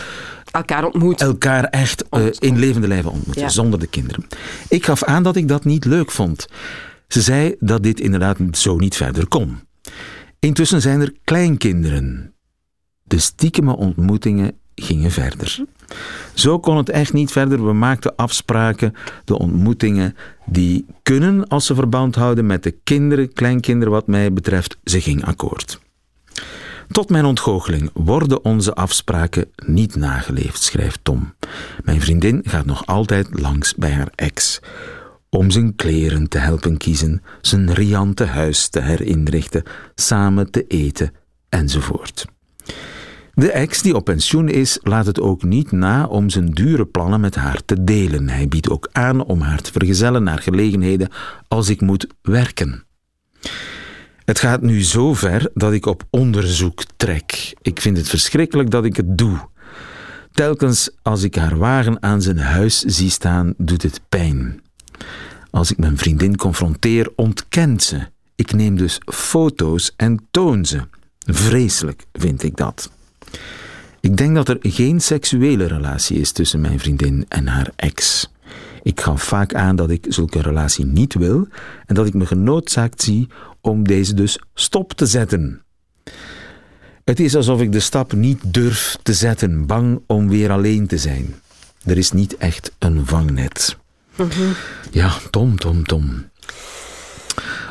Elkaar 0.52 0.86
ontmoet. 0.86 1.22
elkaar 1.22 1.64
echt 1.64 2.10
eh, 2.10 2.26
in 2.40 2.60
levende 2.60 2.88
lijven 2.88 3.12
ontmoeten, 3.12 3.52
zonder 3.52 3.80
de 3.80 3.88
kinderen. 3.88 4.26
Ik 4.70 4.86
gaf 4.86 5.04
aan 5.04 5.24
dat 5.24 5.36
ik 5.36 5.48
dat 5.48 5.66
niet 5.66 5.86
leuk 5.86 6.12
vond. 6.12 6.48
Ze 7.08 7.22
zei 7.22 7.56
dat 7.60 7.84
dit 7.84 8.00
inderdaad 8.00 8.38
zo 8.52 8.76
niet 8.78 8.96
verder 8.96 9.28
kon. 9.28 9.60
Intussen 10.40 10.82
zijn 10.82 11.02
er 11.02 11.14
kleinkinderen. 11.24 12.34
De 13.04 13.20
stiekeme 13.20 13.76
ontmoetingen 13.76 14.58
gingen 14.82 15.12
verder. 15.12 15.66
Zo 16.34 16.60
kon 16.60 16.78
het 16.78 16.90
echt 16.90 17.14
niet 17.14 17.32
verder. 17.32 17.66
We 17.66 17.74
maakten 17.74 18.16
afspraken, 18.16 18.94
de 19.26 19.38
ontmoetingen 19.38 20.16
die 20.46 20.86
kunnen 21.04 21.48
als 21.48 21.66
ze 21.66 21.76
verband 21.76 22.16
houden 22.16 22.46
met 22.46 22.64
de 22.64 22.72
kinderen, 22.84 23.34
kleinkinderen 23.34 23.94
wat 23.94 24.08
mij 24.08 24.34
betreft. 24.34 24.78
Ze 24.84 25.02
ging 25.02 25.26
akkoord. 25.26 25.80
Tot 26.88 27.10
mijn 27.10 27.26
ontgoocheling 27.26 27.90
worden 27.94 28.44
onze 28.44 28.74
afspraken 28.74 29.52
niet 29.66 29.96
nageleefd, 29.96 30.62
schrijft 30.62 31.00
Tom. 31.04 31.34
Mijn 31.84 32.02
vriendin 32.02 32.42
gaat 32.46 32.66
nog 32.66 32.86
altijd 32.86 33.40
langs 33.40 33.76
bij 33.76 33.92
haar 33.92 34.12
ex. 34.16 34.60
Om 35.30 35.52
zijn 35.52 35.76
kleren 35.76 36.30
te 36.30 36.38
helpen 36.38 36.78
kiezen, 36.78 37.24
zijn 37.42 37.74
riante 37.74 38.26
huis 38.26 38.68
te 38.68 38.80
herinrichten, 38.80 39.64
samen 39.96 40.52
te 40.52 40.68
eten 40.68 41.14
enzovoort. 41.50 42.26
De 43.38 43.52
ex 43.52 43.82
die 43.82 43.96
op 43.96 44.06
pensioen 44.06 44.50
is, 44.50 44.80
laat 44.82 45.06
het 45.06 45.20
ook 45.20 45.44
niet 45.44 45.72
na 45.72 46.06
om 46.06 46.30
zijn 46.30 46.52
dure 46.52 46.86
plannen 46.86 47.20
met 47.20 47.36
haar 47.36 47.66
te 47.66 47.84
delen. 47.84 48.30
Hij 48.30 48.48
biedt 48.48 48.70
ook 48.70 48.90
aan 48.92 49.24
om 49.24 49.42
haar 49.42 49.62
te 49.62 49.72
vergezellen 49.72 50.24
naar 50.24 50.40
gelegenheden 50.40 51.10
als 51.48 51.70
ik 51.70 51.82
moet 51.82 52.08
werken. 52.22 52.84
Het 54.26 54.40
gaat 54.40 54.62
nu 54.62 54.84
zo 54.84 55.14
ver 55.14 55.50
dat 55.54 55.74
ik 55.74 55.86
op 55.86 56.04
onderzoek 56.10 56.84
trek. 56.96 57.54
Ik 57.62 57.82
vind 57.82 57.98
het 57.98 58.10
verschrikkelijk 58.10 58.72
dat 58.72 58.86
ik 58.86 58.96
het 58.96 59.18
doe. 59.18 59.48
Telkens 60.32 60.90
als 61.02 61.24
ik 61.24 61.36
haar 61.36 61.58
wagen 61.58 62.04
aan 62.04 62.22
zijn 62.22 62.40
huis 62.40 62.80
zie 62.80 63.10
staan, 63.10 63.54
doet 63.58 63.84
het 63.84 64.02
pijn. 64.10 64.62
Als 65.52 65.72
ik 65.72 65.78
mijn 65.78 65.98
vriendin 65.98 66.36
confronteer, 66.36 67.12
ontkent 67.16 67.84
ze. 67.84 68.08
Ik 68.36 68.54
neem 68.54 68.78
dus 68.78 69.00
foto's 69.06 69.94
en 69.96 70.28
toon 70.32 70.66
ze. 70.66 70.82
Vreselijk 71.20 72.06
vind 72.14 72.44
ik 72.44 72.56
dat. 72.56 72.96
Ik 74.00 74.18
denk 74.18 74.36
dat 74.36 74.50
er 74.50 74.58
geen 74.62 75.02
seksuele 75.02 75.66
relatie 75.66 76.20
is 76.20 76.32
tussen 76.32 76.62
mijn 76.62 76.80
vriendin 76.80 77.26
en 77.28 77.48
haar 77.48 77.72
ex. 77.76 78.30
Ik 78.84 79.02
gaf 79.02 79.24
vaak 79.24 79.54
aan 79.54 79.76
dat 79.76 79.90
ik 79.90 80.06
zulke 80.10 80.42
relatie 80.42 80.86
niet 80.86 81.14
wil 81.14 81.48
en 81.86 81.96
dat 81.96 82.08
ik 82.08 82.14
me 82.14 82.26
genoodzaakt 82.26 83.02
zie 83.02 83.28
om 83.62 83.88
deze 83.88 84.14
dus 84.14 84.40
stop 84.54 84.94
te 84.94 85.06
zetten. 85.06 85.62
Het 87.04 87.20
is 87.20 87.36
alsof 87.36 87.62
ik 87.62 87.72
de 87.72 87.80
stap 87.80 88.14
niet 88.14 88.40
durf 88.54 88.98
te 89.04 89.14
zetten, 89.14 89.66
bang 89.66 90.02
om 90.08 90.30
weer 90.30 90.52
alleen 90.52 90.88
te 90.88 90.98
zijn. 90.98 91.36
Er 91.86 91.98
is 91.98 92.12
niet 92.12 92.38
echt 92.38 92.72
een 92.80 93.06
vangnet. 93.06 93.78
Ja, 94.92 95.14
Tom, 95.30 95.58
Tom, 95.58 95.84
Tom. 95.84 96.30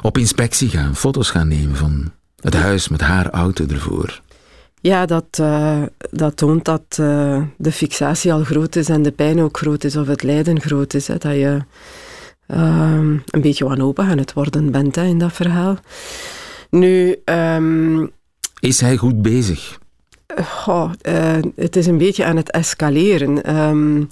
Op 0.03 0.19
inspectie 0.19 0.69
gaan, 0.69 0.97
foto's 0.97 1.31
gaan 1.31 1.49
nemen 1.49 1.77
van 1.77 2.13
het 2.41 2.55
huis 2.55 2.89
met 2.89 3.01
haar 3.01 3.31
auto 3.31 3.67
ervoor. 3.67 4.21
Ja, 4.87 5.07
dat, 5.07 5.27
eh, 5.31 5.83
dat 6.11 6.37
toont 6.37 6.65
dat 6.65 6.83
eh, 6.91 7.43
de 7.57 7.73
fixatie 7.73 8.33
al 8.33 8.45
groot 8.45 8.77
is 8.77 8.89
en 8.89 9.03
de 9.03 9.11
pijn 9.11 9.41
ook 9.41 9.59
groot 9.59 9.85
is, 9.85 9.97
of 9.97 10.07
het 10.07 10.23
lijden 10.23 10.61
groot 10.61 10.95
is. 10.95 11.09
Hè, 11.09 11.17
dat 11.19 11.35
je 11.35 11.59
ehm, 12.47 13.11
een 13.11 13.41
beetje 13.41 13.65
wanhopig 13.65 14.09
aan 14.09 14.19
het 14.19 14.33
worden 14.33 14.71
bent 14.71 14.95
hè, 14.97 15.05
in 15.05 15.19
dat 15.19 15.33
verhaal. 15.33 15.77
Nu, 16.71 17.17
ehm, 17.25 18.07
Is 18.61 18.81
hij 18.81 18.97
goed 18.97 19.23
bezig? 19.23 19.79
goh, 20.45 20.93
eh, 21.03 21.37
het 21.57 21.77
is 21.77 21.87
een 21.87 21.99
beetje 21.99 22.25
aan 22.25 22.37
het 22.37 22.51
escaleren. 22.51 23.43
Ehm, 23.43 24.05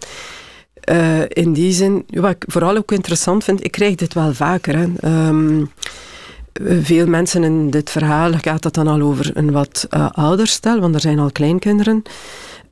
eh, 0.81 1.23
in 1.29 1.53
die 1.53 1.73
zin, 1.73 2.05
wat 2.07 2.31
ik 2.31 2.45
vooral 2.47 2.77
ook 2.77 2.93
interessant 2.93 3.45
vind, 3.45 3.65
ik 3.65 3.71
krijg 3.73 3.95
dit 3.95 4.15
wel 4.15 4.35
vaker. 4.35 4.77
Hè. 4.77 4.89
Veel 6.63 7.07
mensen 7.07 7.45
in 7.45 7.71
dit 7.71 7.91
verhaal 7.91 8.33
gaat 8.33 8.65
het 8.65 8.75
dan 8.75 8.87
al 8.87 9.01
over 9.01 9.31
een 9.37 9.53
wat 9.53 9.87
eh, 9.91 10.11
ouder 10.13 10.47
stel, 10.47 10.81
want 10.81 10.95
er 10.95 11.01
zijn 11.01 11.19
al 11.19 11.33
kleinkinderen. 11.33 12.03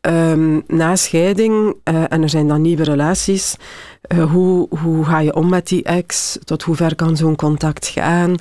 Ehm, 0.01 0.61
na 0.67 0.97
scheiding 0.97 1.75
eh, 1.85 2.03
en 2.09 2.23
er 2.23 2.29
zijn 2.29 2.49
dan 2.49 2.61
nieuwe 2.62 2.83
relaties, 2.83 3.57
eh, 4.03 4.33
hoe, 4.33 4.69
hoe 4.79 5.05
ga 5.05 5.19
je 5.21 5.35
om 5.35 5.49
met 5.49 5.69
die 5.69 5.83
ex? 5.83 6.39
Tot 6.45 6.62
hoe 6.62 6.77
ver 6.77 6.95
kan 6.95 7.17
zo'n 7.17 7.37
contact 7.37 7.87
gaan? 7.87 8.35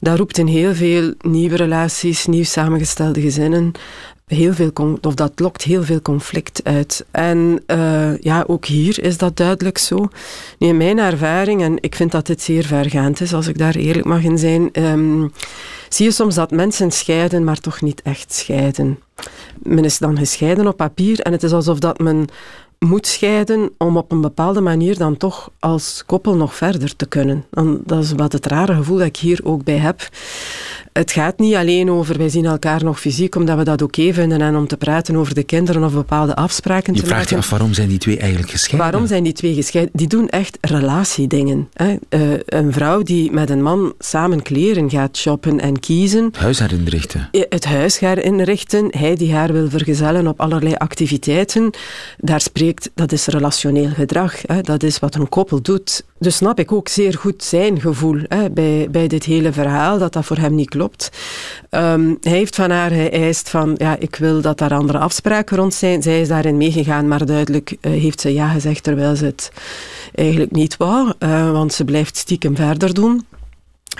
Dat 0.00 0.18
roept 0.18 0.38
in 0.38 0.46
heel 0.46 0.74
veel 0.74 1.14
nieuwe 1.20 1.56
relaties, 1.56 2.26
nieuw 2.26 2.44
samengestelde 2.44 3.20
gezinnen, 3.20 3.72
heel 4.26 4.54
veel 4.54 4.70
of 5.00 5.14
dat 5.14 5.32
lokt 5.40 5.62
heel 5.62 5.82
veel 5.82 6.02
conflict 6.02 6.60
uit. 6.64 7.04
En 7.10 7.62
eh, 7.66 8.18
ja, 8.18 8.44
ook 8.46 8.64
hier 8.64 9.02
is 9.02 9.18
dat 9.18 9.36
duidelijk 9.36 9.78
zo. 9.78 10.08
Nu, 10.58 10.68
in 10.68 10.76
mijn 10.76 10.98
ervaring, 10.98 11.62
en 11.62 11.76
ik 11.80 11.94
vind 11.94 12.12
dat 12.12 12.26
dit 12.26 12.42
zeer 12.42 12.64
vergaand 12.64 13.20
is, 13.20 13.34
als 13.34 13.46
ik 13.46 13.58
daar 13.58 13.74
eerlijk 13.74 14.06
mag 14.06 14.22
in 14.22 14.38
zijn, 14.38 14.72
ehm, 14.72 15.28
zie 15.88 16.06
je 16.06 16.12
soms 16.12 16.34
dat 16.34 16.50
mensen 16.50 16.90
scheiden, 16.90 17.44
maar 17.44 17.60
toch 17.60 17.80
niet 17.80 18.02
echt 18.02 18.32
scheiden. 18.32 18.98
Men 19.62 19.84
is 19.84 19.98
dan 19.98 20.18
gescheiden 20.18 20.66
op 20.66 20.76
papier 20.76 21.20
en 21.20 21.32
het 21.32 21.42
is 21.42 21.52
alsof 21.52 21.78
dat 21.78 21.98
men 21.98 22.28
moet 22.78 23.06
scheiden 23.06 23.70
om 23.78 23.96
op 23.96 24.12
een 24.12 24.20
bepaalde 24.20 24.60
manier 24.60 24.98
dan 24.98 25.16
toch 25.16 25.50
als 25.58 26.02
koppel 26.06 26.36
nog 26.36 26.54
verder 26.54 26.96
te 26.96 27.06
kunnen. 27.06 27.44
En 27.50 27.82
dat 27.84 28.02
is 28.02 28.12
wat 28.12 28.32
het 28.32 28.46
rare 28.46 28.74
gevoel 28.74 28.98
dat 28.98 29.06
ik 29.06 29.16
hier 29.16 29.40
ook 29.42 29.64
bij 29.64 29.76
heb. 29.76 30.08
Het 30.94 31.12
gaat 31.12 31.38
niet 31.38 31.54
alleen 31.54 31.90
over 31.90 32.18
wij 32.18 32.28
zien 32.28 32.44
elkaar 32.44 32.84
nog 32.84 33.00
fysiek 33.00 33.34
omdat 33.34 33.58
we 33.58 33.64
dat 33.64 33.82
oké 33.82 34.12
vinden 34.12 34.40
en 34.40 34.56
om 34.56 34.66
te 34.66 34.76
praten 34.76 35.16
over 35.16 35.34
de 35.34 35.42
kinderen 35.42 35.84
of 35.84 35.92
bepaalde 35.92 36.34
afspraken 36.34 36.94
Je 36.94 37.00
te 37.00 37.06
vraagt 37.06 37.28
je 37.28 37.34
maken. 37.34 37.50
af 37.50 37.50
waarom 37.58 37.74
zijn 37.74 37.88
die 37.88 37.98
twee 37.98 38.18
eigenlijk 38.18 38.50
gescheiden? 38.50 38.90
Waarom 38.90 39.08
zijn 39.08 39.22
die 39.24 39.32
twee 39.32 39.54
gescheiden? 39.54 39.92
Die 39.96 40.06
doen 40.06 40.28
echt 40.28 40.58
relatiedingen. 40.60 41.68
Hè. 41.72 41.96
Eh, 42.08 42.20
een 42.46 42.72
vrouw 42.72 43.02
die 43.02 43.30
met 43.32 43.50
een 43.50 43.62
man 43.62 43.94
samen 43.98 44.42
kleren 44.42 44.90
gaat 44.90 45.16
shoppen 45.16 45.60
en 45.60 45.80
kiezen, 45.80 46.30
Huis 46.38 46.58
herinrichten. 46.58 47.28
het 47.48 47.64
huis 47.64 47.98
gaat 47.98 48.18
inrichten, 48.18 48.86
hij 48.90 49.14
die 49.14 49.34
haar 49.34 49.52
wil 49.52 49.68
vergezellen 49.70 50.26
op 50.26 50.40
allerlei 50.40 50.74
activiteiten, 50.74 51.70
daar 52.18 52.40
spreekt, 52.40 52.90
dat 52.94 53.12
is 53.12 53.26
relationeel 53.26 53.88
gedrag, 53.90 54.34
hè. 54.46 54.60
dat 54.60 54.82
is 54.82 54.98
wat 54.98 55.14
een 55.14 55.28
koppel 55.28 55.62
doet. 55.62 56.04
Dus 56.18 56.36
snap 56.36 56.58
ik 56.58 56.72
ook 56.72 56.88
zeer 56.88 57.14
goed 57.14 57.44
zijn 57.44 57.80
gevoel 57.80 58.18
hè, 58.28 58.50
bij, 58.50 58.88
bij 58.90 59.08
dit 59.08 59.24
hele 59.24 59.52
verhaal, 59.52 59.98
dat 59.98 60.12
dat 60.12 60.24
voor 60.24 60.36
hem 60.36 60.54
niet 60.54 60.68
klopt. 60.68 61.10
Ehm, 61.70 62.14
hij 62.20 62.32
heeft 62.32 62.54
van 62.54 62.70
haar 62.70 62.90
geëist 62.90 63.50
van, 63.50 63.74
ja, 63.78 63.96
ik 63.98 64.16
wil 64.16 64.40
dat 64.40 64.58
daar 64.58 64.74
andere 64.74 64.98
afspraken 64.98 65.56
rond 65.56 65.74
zijn. 65.74 66.02
Zij 66.02 66.20
is 66.20 66.28
daarin 66.28 66.56
meegegaan, 66.56 67.08
maar 67.08 67.26
duidelijk 67.26 67.76
eh, 67.80 67.90
heeft 67.92 68.20
ze 68.20 68.32
ja 68.32 68.48
gezegd, 68.48 68.82
terwijl 68.82 69.16
ze 69.16 69.24
het 69.24 69.52
eigenlijk 70.14 70.52
niet 70.52 70.76
wou, 70.76 71.12
eh, 71.18 71.50
want 71.50 71.72
ze 71.72 71.84
blijft 71.84 72.16
stiekem 72.16 72.56
verder 72.56 72.94
doen 72.94 73.24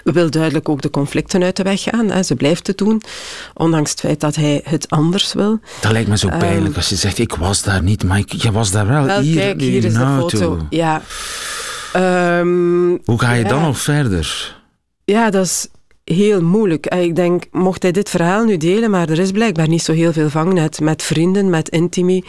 wil 0.02 0.30
duidelijk 0.30 0.68
ook 0.68 0.82
de 0.82 0.90
conflicten 0.90 1.42
uit 1.42 1.56
de 1.56 1.62
weg 1.62 1.82
gaan. 1.82 2.10
Hè. 2.10 2.22
Ze 2.22 2.34
blijft 2.34 2.66
het 2.66 2.78
doen, 2.78 3.02
ondanks 3.54 3.90
het 3.90 4.00
feit 4.00 4.20
dat 4.20 4.34
hij 4.34 4.60
het 4.64 4.90
anders 4.90 5.32
wil. 5.32 5.60
Dat 5.80 5.92
lijkt 5.92 6.08
me 6.08 6.18
zo 6.18 6.28
Ehm, 6.28 6.38
pijnlijk 6.38 6.76
als 6.76 6.88
je 6.88 6.96
zegt, 6.96 7.18
ik 7.18 7.34
was 7.34 7.62
daar 7.62 7.82
niet, 7.82 8.04
maar 8.04 8.18
ik, 8.18 8.32
je 8.32 8.52
was 8.52 8.70
daar 8.70 8.86
wel. 8.86 9.04
Wel, 9.04 9.20
hier, 9.20 9.40
kijk, 9.40 9.60
hier 9.60 9.84
is 9.84 9.94
de 9.94 10.16
foto. 10.18 10.58
Ja. 10.70 11.02
Ehm, 11.94 12.88
Hoe 13.04 13.18
ga 13.20 13.32
je 13.32 13.42
Ja. 13.42 13.48
dan 13.48 13.60
nog 13.62 13.78
verder? 13.78 14.56
ja, 15.04 15.30
dat 15.30 15.44
is 15.44 15.68
heel 16.04 16.42
moeilijk. 16.42 16.86
Eh, 16.86 17.02
Ik 17.02 17.16
denk, 17.16 17.44
mocht 17.50 17.82
hij 17.82 17.92
dit 17.92 18.10
verhaal 18.10 18.44
nu 18.44 18.56
delen, 18.56 18.90
maar 18.90 19.08
er 19.08 19.18
is 19.18 19.30
blijkbaar 19.30 19.68
niet 19.68 19.82
zo 19.82 19.92
heel 19.92 20.12
veel 20.12 20.30
vangnet 20.30 20.80
met 20.80 21.02
vrienden, 21.02 21.50
met 21.50 21.68
intimi. 21.68 22.24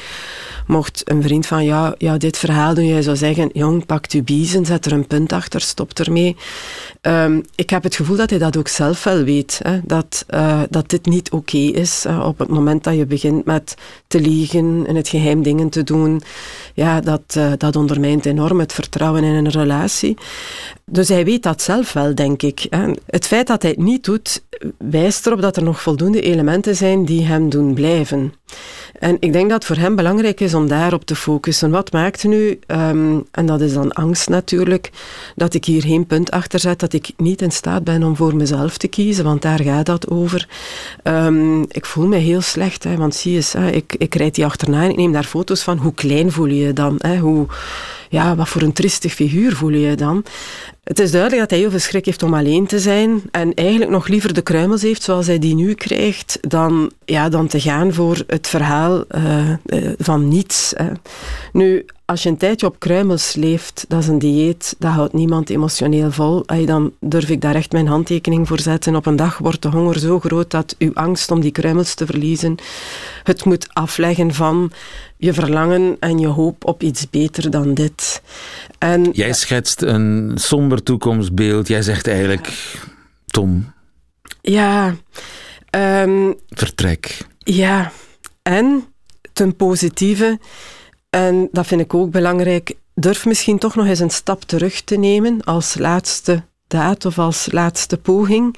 Mocht 0.68 1.02
een 1.10 1.22
vriend 1.22 1.46
van 1.46 1.64
ja, 1.64 1.96
ja 1.98 2.18
dit 2.18 2.38
verhaal 2.38 2.74
doen, 2.74 2.88
jij 2.88 3.02
zou 3.02 3.16
zeggen, 3.16 3.50
jong, 3.54 3.86
pak 3.86 4.06
je 4.06 4.24
biezen, 4.24 4.66
zet 4.66 4.86
er 4.86 4.92
een 4.92 5.08
punt 5.08 5.34
achter, 5.34 5.62
stop 5.62 5.94
ermee. 6.00 6.36
Ehm, 7.02 7.42
ik 7.56 7.70
heb 7.70 7.84
het 7.84 7.96
gevoel 7.96 8.18
dat 8.18 8.30
hij 8.30 8.40
dat 8.40 8.58
ook 8.58 8.68
zelf 8.68 9.04
wel 9.04 9.24
weet, 9.24 9.60
hè, 9.64 9.80
dat, 9.84 10.24
eh, 10.28 10.62
dat 10.70 10.90
dit 10.90 11.06
niet 11.06 11.32
oké 11.32 11.58
is. 11.58 12.06
op 12.24 12.40
het 12.40 12.50
moment 12.50 12.84
dat 12.84 12.96
je 12.96 13.06
begint 13.06 13.46
met 13.46 13.76
te 14.08 14.20
liegen, 14.20 14.86
in 14.88 14.96
het 14.96 15.08
geheim 15.08 15.44
dingen 15.44 15.70
te 15.70 15.84
doen, 15.84 16.22
ja, 16.74 17.02
dat, 17.02 17.22
eh, 17.28 17.52
dat 17.58 17.76
ondermijnt 17.76 18.26
enorm 18.26 18.60
het 18.60 18.74
vertrouwen 18.74 19.24
in 19.24 19.34
een 19.34 19.50
relatie. 19.50 20.18
Dus 20.86 21.08
hij 21.08 21.26
weet 21.26 21.44
dat 21.44 21.62
zelf 21.62 21.94
wel, 21.94 22.16
denk 22.16 22.42
ik. 22.42 22.68
Het 23.06 23.28
feit 23.28 23.48
dat 23.48 23.64
hij 23.66 23.76
het 23.78 23.86
niet 23.86 24.04
doet, 24.04 24.44
wijst 24.78 25.26
erop 25.26 25.42
dat 25.42 25.58
er 25.58 25.64
nog 25.64 25.82
voldoende 25.82 26.22
elementen 26.22 26.76
zijn 26.76 27.06
die 27.06 27.26
hem 27.26 27.50
doen 27.50 27.74
blijven. 27.74 28.34
En 29.00 29.18
ik 29.20 29.34
denk 29.34 29.50
dat 29.50 29.58
het 29.64 29.66
voor 29.66 29.84
hem 29.84 29.96
belangrijk 29.96 30.40
is 30.40 30.54
om 30.54 30.68
daarop 30.68 31.06
te 31.06 31.16
focussen. 31.16 31.72
Wat 31.72 31.92
maakt 31.92 32.24
nu, 32.24 32.60
um, 32.68 33.26
en 33.32 33.46
dat 33.46 33.62
is 33.62 33.74
dan 33.74 33.92
angst 33.92 34.30
natuurlijk, 34.30 34.90
dat 35.36 35.54
ik 35.54 35.66
hier 35.66 35.82
geen 35.82 36.06
punt 36.06 36.32
achter 36.32 36.60
zet, 36.60 36.80
dat 36.80 36.94
ik 36.94 37.12
niet 37.18 37.42
in 37.42 37.52
staat 37.52 37.84
ben 37.84 38.04
om 38.04 38.16
voor 38.16 38.36
mezelf 38.36 38.78
te 38.78 38.88
kiezen, 38.88 39.24
want 39.24 39.42
daar 39.42 39.62
gaat 39.62 39.86
dat 39.86 40.10
over. 40.10 40.48
Um, 41.04 41.66
ik 41.68 41.86
voel 41.86 42.08
me 42.08 42.18
heel 42.18 42.42
slecht, 42.42 42.84
hè, 42.84 42.96
want 42.96 43.16
zie 43.16 43.36
eens, 43.36 43.54
hè, 43.54 43.70
ik, 43.70 43.96
ik 43.98 44.16
rijd 44.16 44.36
die 44.36 44.46
achterna 44.46 44.84
en 44.84 44.90
ik 44.90 44.96
neem 44.96 45.12
daar 45.12 45.24
foto's 45.24 45.62
van. 45.62 45.78
Hoe 45.78 45.94
klein 45.94 46.32
voel 46.32 46.46
je 46.46 46.66
je 46.66 46.74
dan? 46.74 46.96
Hè? 46.98 47.18
Hoe, 47.18 47.46
ja, 48.10 48.36
wat 48.36 48.50
voor 48.50 48.62
een 48.62 48.74
tristig 48.74 49.14
figuur 49.14 49.56
voel 49.56 49.70
je 49.70 49.80
je 49.80 49.96
dan? 49.96 50.24
Het 50.84 51.00
is 51.00 51.12
duidelijk 51.12 51.42
dat 51.42 51.50
hij 51.50 51.60
heel 51.60 51.70
veel 51.70 51.80
schrik 51.80 52.06
heeft 52.06 52.24
om 52.24 52.34
alleen 52.34 52.68
te 52.68 52.80
zijn 52.80 53.22
en 53.32 53.54
eigenlijk 53.56 53.92
nog 53.92 54.08
liever 54.08 54.34
de 54.34 54.42
kruimels 54.42 54.82
heeft 54.82 55.04
zoals 55.04 55.28
hij 55.28 55.40
die 55.40 55.56
nu 55.56 55.74
krijgt, 55.74 56.38
dan, 56.42 56.92
ja, 57.06 57.30
dan 57.30 57.48
te 57.48 57.60
gaan 57.60 57.94
voor 57.94 58.24
het 58.28 58.48
verhaal 58.48 59.04
uh, 59.10 59.50
van 59.98 60.28
niets. 60.28 60.74
Hè. 60.76 60.92
Nu, 61.54 61.86
als 62.06 62.24
je 62.24 62.30
een 62.30 62.38
tijdje 62.38 62.68
op 62.68 62.80
kruimels 62.80 63.36
leeft, 63.36 63.86
dat 63.88 64.02
is 64.02 64.08
een 64.08 64.20
dieet, 64.20 64.76
dat 64.80 64.92
houdt 64.92 65.14
niemand 65.14 65.50
emotioneel 65.50 66.12
vol. 66.12 66.46
Dan 66.66 66.92
durf 67.00 67.30
ik 67.30 67.42
daar 67.42 67.56
echt 67.56 67.72
mijn 67.72 67.88
handtekening 67.88 68.48
voor 68.48 68.60
zetten. 68.60 68.96
Op 68.96 69.06
een 69.06 69.16
dag 69.16 69.38
wordt 69.38 69.62
de 69.62 69.70
honger 69.70 70.00
zo 70.00 70.20
groot 70.20 70.52
dat 70.52 70.76
uw 70.78 70.94
angst 70.94 71.32
om 71.32 71.42
die 71.42 71.52
kruimels 71.52 71.94
te 71.94 72.06
verliezen 72.06 72.58
het 73.24 73.46
moet 73.46 73.68
afleggen 73.74 74.34
van 74.34 74.72
je 75.18 75.34
verlangen 75.34 75.98
en 76.00 76.20
je 76.20 76.28
hoop 76.28 76.66
op 76.66 76.84
iets 76.84 77.10
beter 77.10 77.50
dan 77.50 77.74
dit. 77.74 78.22
En, 78.78 79.10
Jij 79.12 79.34
schetst 79.34 79.82
een 79.82 80.32
somber 80.36 80.84
toekomstbeeld. 80.84 81.68
Jij 81.68 81.82
zegt 81.82 82.08
eigenlijk, 82.08 82.52
Tom. 83.36 83.74
Ja. 84.42 84.96
Um, 85.72 86.36
Vertrek. 86.50 87.18
Ja. 87.38 87.92
En 88.42 88.84
ten 89.34 89.56
positieve 89.56 90.40
en 91.10 91.50
dat 91.52 91.68
vind 91.68 91.82
ik 91.82 91.94
ook 91.94 92.12
belangrijk. 92.12 92.74
Durf 92.94 93.26
misschien 93.26 93.58
toch 93.58 93.76
nog 93.76 93.86
eens 93.86 94.00
een 94.00 94.10
stap 94.10 94.42
terug 94.42 94.82
te 94.82 94.96
nemen 94.96 95.44
als 95.44 95.78
laatste 95.78 96.44
daad 96.68 97.06
of 97.06 97.20
als 97.20 97.48
laatste 97.52 97.98
poging. 97.98 98.56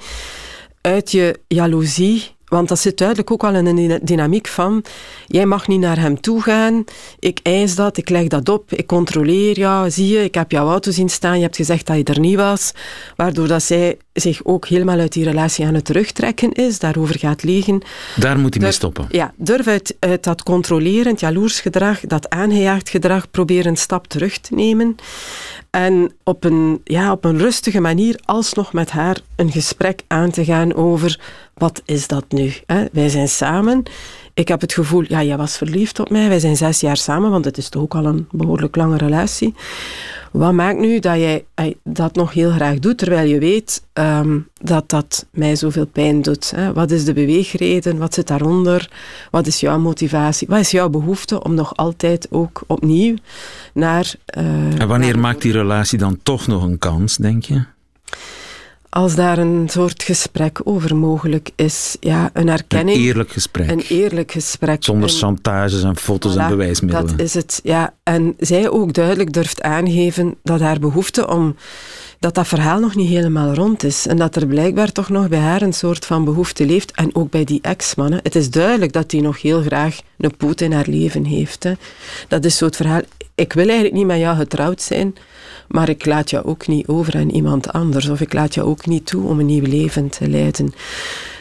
Uit 0.80 1.10
je 1.10 1.40
jaloezie 1.48 2.36
want 2.48 2.68
dat 2.68 2.78
zit 2.78 2.98
duidelijk 2.98 3.30
ook 3.30 3.44
al 3.44 3.54
in 3.54 3.66
een 3.66 4.00
dynamiek 4.02 4.46
van, 4.46 4.84
jij 5.26 5.46
mag 5.46 5.68
niet 5.68 5.80
naar 5.80 5.98
hem 5.98 6.20
toe 6.20 6.42
gaan, 6.42 6.84
ik 7.18 7.40
eis 7.42 7.74
dat, 7.74 7.96
ik 7.96 8.08
leg 8.08 8.26
dat 8.26 8.48
op, 8.48 8.72
ik 8.72 8.86
controleer 8.86 9.58
jou, 9.58 9.90
zie 9.90 10.08
je, 10.08 10.24
ik 10.24 10.34
heb 10.34 10.50
jouw 10.50 10.68
auto 10.68 10.90
zien 10.90 11.08
staan, 11.08 11.36
je 11.36 11.42
hebt 11.42 11.56
gezegd 11.56 11.86
dat 11.86 11.96
je 11.96 12.04
er 12.04 12.20
niet 12.20 12.36
was, 12.36 12.72
waardoor 13.16 13.48
dat 13.48 13.62
zij 13.62 13.98
zich 14.20 14.44
ook 14.44 14.66
helemaal 14.66 14.98
uit 14.98 15.12
die 15.12 15.24
relatie 15.24 15.66
aan 15.66 15.74
het 15.74 15.84
terugtrekken 15.84 16.52
is, 16.52 16.78
daarover 16.78 17.18
gaat 17.18 17.42
liegen. 17.42 17.82
Daar 18.16 18.38
moet 18.38 18.54
hij 18.54 18.62
mee 18.62 18.72
stoppen. 18.72 19.06
Ja, 19.10 19.32
durf 19.36 19.66
uit, 19.66 19.96
uit 19.98 20.24
dat 20.24 20.42
controlerend, 20.42 21.20
jaloers 21.20 21.60
gedrag, 21.60 22.00
dat 22.00 22.30
aangejaagd 22.30 22.88
gedrag, 22.88 23.30
proberen 23.30 23.66
een 23.66 23.76
stap 23.76 24.06
terug 24.06 24.38
te 24.38 24.54
nemen. 24.54 24.96
En 25.70 26.12
op 26.24 26.44
een, 26.44 26.80
ja, 26.84 27.12
op 27.12 27.24
een 27.24 27.38
rustige 27.38 27.80
manier 27.80 28.20
alsnog 28.24 28.72
met 28.72 28.90
haar 28.90 29.20
een 29.36 29.50
gesprek 29.50 30.02
aan 30.06 30.30
te 30.30 30.44
gaan 30.44 30.74
over 30.74 31.20
wat 31.54 31.82
is 31.84 32.06
dat 32.06 32.24
nu? 32.28 32.52
Hè? 32.66 32.84
Wij 32.92 33.08
zijn 33.08 33.28
samen. 33.28 33.82
Ik 34.38 34.48
heb 34.48 34.60
het 34.60 34.72
gevoel, 34.72 35.04
ja, 35.08 35.22
jij 35.22 35.36
was 35.36 35.56
verliefd 35.56 36.00
op 36.00 36.10
mij. 36.10 36.28
Wij 36.28 36.38
zijn 36.38 36.56
zes 36.56 36.80
jaar 36.80 36.96
samen, 36.96 37.30
want 37.30 37.44
het 37.44 37.58
is 37.58 37.68
toch 37.68 37.82
ook 37.82 37.94
al 37.94 38.04
een 38.04 38.28
behoorlijk 38.30 38.76
lange 38.76 38.96
relatie. 38.96 39.54
Wat 40.32 40.52
maakt 40.52 40.78
nu 40.78 40.98
dat 40.98 41.16
jij 41.16 41.44
dat 41.84 42.14
nog 42.14 42.32
heel 42.32 42.50
graag 42.50 42.78
doet, 42.78 42.98
terwijl 42.98 43.28
je 43.28 43.38
weet 43.38 43.82
um, 43.92 44.48
dat 44.60 44.88
dat 44.88 45.26
mij 45.30 45.56
zoveel 45.56 45.86
pijn 45.86 46.22
doet? 46.22 46.50
Hè? 46.50 46.72
Wat 46.72 46.90
is 46.90 47.04
de 47.04 47.12
beweegreden? 47.12 47.98
Wat 47.98 48.14
zit 48.14 48.26
daaronder? 48.26 48.90
Wat 49.30 49.46
is 49.46 49.60
jouw 49.60 49.78
motivatie? 49.78 50.48
Wat 50.48 50.58
is 50.58 50.70
jouw 50.70 50.88
behoefte 50.88 51.42
om 51.42 51.54
nog 51.54 51.76
altijd 51.76 52.26
ook 52.30 52.62
opnieuw 52.66 53.16
naar... 53.74 54.14
Uh, 54.38 54.80
en 54.80 54.88
wanneer 54.88 55.18
maakt 55.18 55.42
die 55.42 55.52
relatie 55.52 55.98
dan 55.98 56.18
toch 56.22 56.46
nog 56.46 56.62
een 56.62 56.78
kans, 56.78 57.16
denk 57.16 57.44
je? 57.44 57.64
Als 58.90 59.14
daar 59.14 59.38
een 59.38 59.68
soort 59.70 60.02
gesprek 60.02 60.60
over 60.64 60.96
mogelijk 60.96 61.50
is. 61.56 61.96
Ja, 62.00 62.30
een 62.32 62.48
erkenning. 62.48 62.96
Een 62.96 63.04
eerlijk 63.04 63.30
gesprek. 63.30 63.70
Een 63.70 63.84
eerlijk 63.88 64.32
gesprek. 64.32 64.84
Zonder 64.84 65.08
chantages 65.08 65.82
en 65.82 65.96
foto's 65.96 66.36
en 66.36 66.48
bewijsmiddelen. 66.48 67.06
Dat 67.16 67.20
is 67.20 67.34
het, 67.34 67.60
ja. 67.62 67.94
En 68.02 68.34
zij 68.38 68.70
ook 68.70 68.92
duidelijk 68.92 69.32
durft 69.32 69.62
aangeven 69.62 70.34
dat 70.42 70.60
haar 70.60 70.78
behoefte 70.78 71.28
om... 71.28 71.56
Dat 72.20 72.34
dat 72.34 72.48
verhaal 72.48 72.80
nog 72.80 72.94
niet 72.94 73.08
helemaal 73.08 73.54
rond 73.54 73.84
is. 73.84 74.06
En 74.06 74.16
dat 74.16 74.36
er 74.36 74.46
blijkbaar 74.46 74.92
toch 74.92 75.08
nog 75.08 75.28
bij 75.28 75.38
haar 75.38 75.62
een 75.62 75.72
soort 75.72 76.06
van 76.06 76.24
behoefte 76.24 76.66
leeft. 76.66 76.90
En 76.90 77.14
ook 77.14 77.30
bij 77.30 77.44
die 77.44 77.58
ex-man. 77.62 78.12
Het 78.12 78.34
is 78.34 78.50
duidelijk 78.50 78.92
dat 78.92 79.12
hij 79.12 79.20
nog 79.20 79.42
heel 79.42 79.62
graag 79.62 79.98
een 80.18 80.36
poot 80.36 80.60
in 80.60 80.72
haar 80.72 80.86
leven 80.88 81.24
heeft. 81.24 81.62
Hè. 81.62 81.72
Dat 82.28 82.44
is 82.44 82.56
zo 82.56 82.64
het 82.64 82.76
verhaal. 82.76 83.00
Ik 83.34 83.52
wil 83.52 83.64
eigenlijk 83.64 83.94
niet 83.94 84.06
met 84.06 84.18
jou 84.18 84.36
getrouwd 84.36 84.82
zijn 84.82 85.14
maar 85.68 85.88
ik 85.88 86.06
laat 86.06 86.30
jou 86.30 86.44
ook 86.44 86.66
niet 86.66 86.86
over 86.86 87.16
aan 87.16 87.30
iemand 87.30 87.72
anders. 87.72 88.08
Of 88.08 88.20
ik 88.20 88.32
laat 88.32 88.54
jou 88.54 88.68
ook 88.68 88.86
niet 88.86 89.06
toe 89.06 89.26
om 89.26 89.40
een 89.40 89.46
nieuw 89.46 89.66
leven 89.66 90.08
te 90.08 90.28
leiden. 90.28 90.72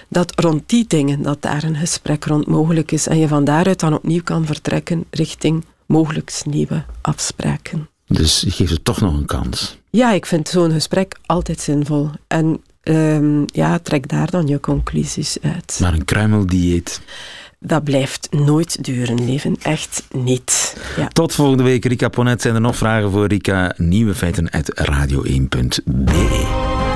Dat 0.10 0.40
rond 0.40 0.64
die 0.66 0.86
dingen, 0.88 1.22
dat 1.22 1.42
daar 1.42 1.64
een 1.64 1.76
gesprek 1.76 2.26
rond 2.26 2.48
mogelijk 2.48 2.92
is. 2.92 3.08
En 3.08 3.18
je 3.18 3.28
van 3.28 3.44
daaruit 3.44 3.80
dan 3.80 3.94
opnieuw 3.94 4.24
kan 4.24 4.46
vertrekken 4.46 5.06
richting 5.10 5.66
mogelijk 5.86 6.42
nieuwe 6.46 6.84
afspraken. 7.02 7.90
Dus 8.08 8.42
je 8.42 8.52
geeft 8.52 8.72
het 8.72 8.86
toch 8.86 9.02
nog 9.02 9.14
een 9.14 9.26
kans? 9.26 9.78
Ja, 9.90 10.12
ik 10.12 10.26
vind 10.26 10.50
zo'n 10.50 10.72
gesprek 10.72 11.18
altijd 11.26 11.60
zinvol. 11.60 12.10
En 12.28 12.62
um, 12.84 13.46
ja, 13.46 13.80
trek 13.80 14.08
daar 14.08 14.32
dan 14.32 14.48
je 14.48 14.60
conclusies 14.60 15.38
uit. 15.42 15.78
Maar 15.82 15.94
een 15.94 16.06
kruimeldieet 16.06 17.02
dat 17.60 17.84
blijft 17.84 18.28
nooit 18.32 18.84
duren, 18.84 19.26
leven. 19.26 19.56
Echt 19.62 20.04
niet. 20.12 20.78
Ja. 20.96 21.08
Tot 21.08 21.34
volgende 21.34 21.64
week, 21.64 21.86
Rika 21.86 22.10
Ponet. 22.10 22.42
Zijn 22.42 22.56
er 22.56 22.62
nog 22.62 22.76
vragen 22.76 23.12
voor 23.12 23.28
Rika? 23.28 23.74
Nieuwe 23.78 24.16
feiten 24.16 24.52
uit 24.52 24.82
radio1.be. 24.82 26.87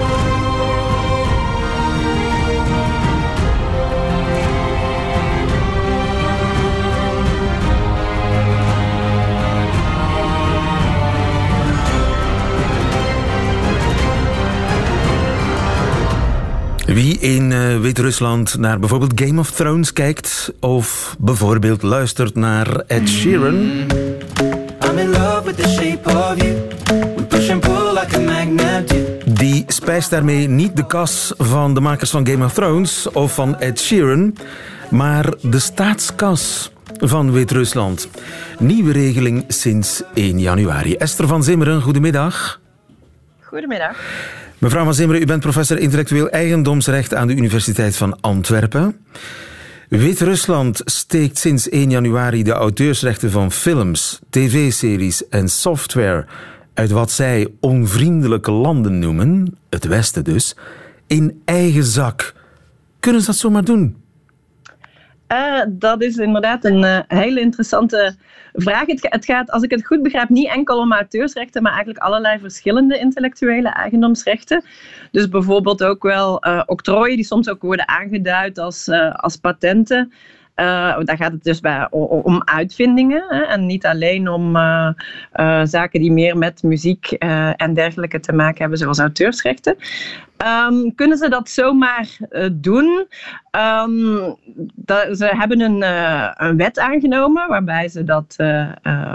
Wie 16.93 17.19
in 17.19 17.51
uh, 17.51 17.79
Wit-Rusland 17.79 18.57
naar 18.57 18.79
bijvoorbeeld 18.79 19.21
Game 19.21 19.39
of 19.39 19.51
Thrones 19.51 19.93
kijkt 19.93 20.53
of 20.59 21.15
bijvoorbeeld 21.19 21.81
luistert 21.81 22.35
naar 22.35 22.75
Ed 22.87 23.09
Sheeran. 23.09 23.55
I'm 24.85 24.97
in 24.97 25.09
love 25.09 25.41
with 25.43 25.57
the 25.57 25.69
shape 25.69 26.09
of 26.09 26.41
you. 26.41 26.67
We 27.15 27.23
push 27.27 27.49
and 27.49 27.59
pull 27.61 27.93
like 27.93 28.15
a 28.15 28.19
magnet 28.19 28.93
Die 29.39 29.63
spijst 29.67 30.09
daarmee 30.09 30.47
niet 30.47 30.75
de 30.75 30.85
kas 30.85 31.33
van 31.37 31.73
de 31.73 31.81
makers 31.81 32.09
van 32.09 32.27
Game 32.27 32.45
of 32.45 32.53
Thrones 32.53 33.07
of 33.11 33.33
van 33.33 33.59
Ed 33.59 33.79
Sheeran, 33.79 34.35
maar 34.89 35.33
de 35.41 35.59
staatskas 35.59 36.71
van 36.99 37.31
Wit-Rusland. 37.31 38.09
Nieuwe 38.59 38.91
regeling 38.91 39.43
sinds 39.47 40.01
1 40.13 40.39
januari. 40.39 40.95
Esther 40.95 41.27
van 41.27 41.43
Zimmeren, 41.43 41.81
goedemiddag. 41.81 42.59
Goedemiddag. 43.41 43.97
Mevrouw 44.61 44.83
Van 44.83 44.93
Zimmeren, 44.93 45.21
u 45.21 45.25
bent 45.25 45.41
professor 45.41 45.77
intellectueel 45.77 46.29
eigendomsrecht 46.29 47.13
aan 47.13 47.27
de 47.27 47.35
Universiteit 47.35 47.95
van 47.95 48.21
Antwerpen. 48.21 48.95
Wit-Rusland 49.89 50.81
steekt 50.85 51.37
sinds 51.37 51.69
1 51.69 51.89
januari 51.89 52.43
de 52.43 52.51
auteursrechten 52.51 53.31
van 53.31 53.51
films, 53.51 54.19
tv-series 54.29 55.27
en 55.27 55.49
software 55.49 56.25
uit 56.73 56.91
wat 56.91 57.11
zij 57.11 57.47
onvriendelijke 57.59 58.51
landen 58.51 58.99
noemen, 58.99 59.57
het 59.69 59.85
Westen 59.85 60.23
dus, 60.23 60.55
in 61.07 61.41
eigen 61.45 61.83
zak. 61.83 62.33
Kunnen 62.99 63.21
ze 63.21 63.27
dat 63.27 63.35
zomaar 63.35 63.63
doen? 63.63 63.95
Uh, 65.31 65.61
dat 65.69 66.01
is 66.01 66.17
inderdaad 66.17 66.65
een 66.65 66.83
uh, 66.83 66.99
hele 67.07 67.39
interessante 67.39 68.15
vraag. 68.53 68.85
Het, 68.85 69.25
gaat, 69.25 69.51
als 69.51 69.63
ik 69.63 69.71
het 69.71 69.85
goed 69.85 70.03
begrijp, 70.03 70.29
niet 70.29 70.47
enkel 70.49 70.77
om 70.77 70.93
auteursrechten, 70.93 71.61
maar 71.61 71.71
eigenlijk 71.71 72.03
allerlei 72.03 72.39
verschillende 72.39 72.97
intellectuele 72.99 73.69
eigendomsrechten. 73.69 74.63
Dus 75.11 75.29
bijvoorbeeld 75.29 75.83
ook 75.83 76.03
wel 76.03 76.47
uh, 76.47 76.61
octrooien, 76.65 77.15
die 77.15 77.25
soms 77.25 77.49
ook 77.49 77.61
worden 77.61 77.87
aangeduid 77.87 78.57
als, 78.57 78.89
als 79.15 79.35
patenten. 79.35 80.13
Uh, 80.55 80.97
daar 81.03 81.17
gaat 81.17 81.31
het 81.31 81.43
dus 81.43 81.59
bij, 81.59 81.87
om 81.91 82.41
uitvindingen 82.45 83.23
hè, 83.29 83.41
en 83.41 83.65
niet 83.65 83.85
alleen 83.85 84.29
om 84.29 84.55
uh, 84.55 84.89
uh, 85.35 85.61
zaken 85.63 85.99
die 85.99 86.11
meer 86.11 86.37
met 86.37 86.63
muziek 86.63 87.11
en 87.55 87.73
dergelijke 87.73 88.19
te 88.19 88.33
maken 88.33 88.61
hebben, 88.61 88.77
zoals 88.77 88.99
auteursrechten. 88.99 89.75
Um, 90.67 90.95
kunnen 90.95 91.17
ze 91.17 91.29
dat 91.29 91.49
zomaar 91.49 92.17
doen? 92.51 93.07
Um, 93.51 94.35
dat, 94.75 95.17
ze 95.17 95.25
hebben 95.25 95.61
een, 95.61 95.81
een, 96.45 96.57
wet 96.57 96.79
aangenomen 96.79 97.47
waarbij 97.47 97.89
ze 97.89 98.03
dat 98.03 98.35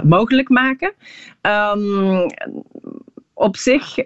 mogelijk 0.03 0.49
maken. 0.49 0.93
Um, 1.41 2.25
op 3.33 3.57
zich 3.57 3.97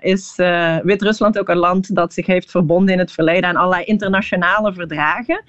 is 0.00 0.34
Wit-Rusland 0.82 1.38
ook 1.38 1.48
een 1.48 1.56
land 1.56 1.94
dat 1.94 2.12
zich 2.12 2.26
heeft 2.26 2.50
verbonden 2.50 2.92
in 2.92 2.98
het 2.98 3.12
verleden 3.12 3.48
aan 3.48 3.56
allerlei 3.56 3.84
internationale 3.84 4.72
verdragen. 4.72 5.42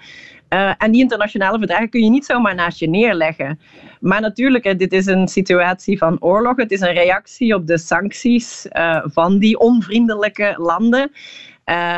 Uh, 0.54 0.72
en 0.78 0.92
die 0.92 1.02
internationale 1.02 1.58
verdragen 1.58 1.90
kun 1.90 2.04
je 2.04 2.10
niet 2.10 2.26
zomaar 2.26 2.56
naast 2.56 2.80
je 2.80 2.90
neerleggen. 2.90 3.60
Maar 4.00 4.22
natuurlijk, 4.22 4.80
dit 4.80 4.94
is 4.94 5.06
een 5.06 5.28
situatie 5.28 5.98
van 5.98 6.18
oorlog. 6.20 6.56
Het 6.56 6.72
is 6.72 6.82
een 6.82 6.94
reactie 6.94 7.56
op 7.56 7.68
de 7.68 7.78
sancties 7.78 8.68
van 9.04 9.40
die 9.40 9.60
onvriendelijke 9.60 10.54
landen. 10.58 11.12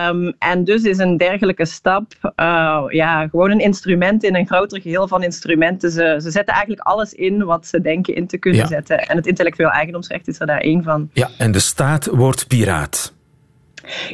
Um, 0.07 0.33
en 0.39 0.63
dus 0.63 0.83
is 0.83 0.97
een 0.97 1.17
dergelijke 1.17 1.65
stap 1.65 2.33
uh, 2.35 2.83
ja, 2.87 3.27
gewoon 3.27 3.51
een 3.51 3.59
instrument 3.59 4.23
in 4.23 4.35
een 4.35 4.47
groter 4.47 4.81
geheel 4.81 5.07
van 5.07 5.23
instrumenten. 5.23 5.91
Ze, 5.91 6.17
ze 6.21 6.31
zetten 6.31 6.53
eigenlijk 6.53 6.87
alles 6.87 7.13
in 7.13 7.43
wat 7.43 7.67
ze 7.67 7.81
denken 7.81 8.15
in 8.15 8.27
te 8.27 8.37
kunnen 8.37 8.61
ja. 8.61 8.67
zetten. 8.67 8.97
En 8.97 9.15
het 9.15 9.27
intellectueel 9.27 9.69
eigendomsrecht 9.69 10.27
is 10.27 10.39
er 10.39 10.47
daar 10.47 10.59
één 10.59 10.83
van. 10.83 11.09
Ja, 11.13 11.29
en 11.37 11.51
de 11.51 11.59
staat 11.59 12.05
wordt 12.05 12.47
piraat. 12.47 13.13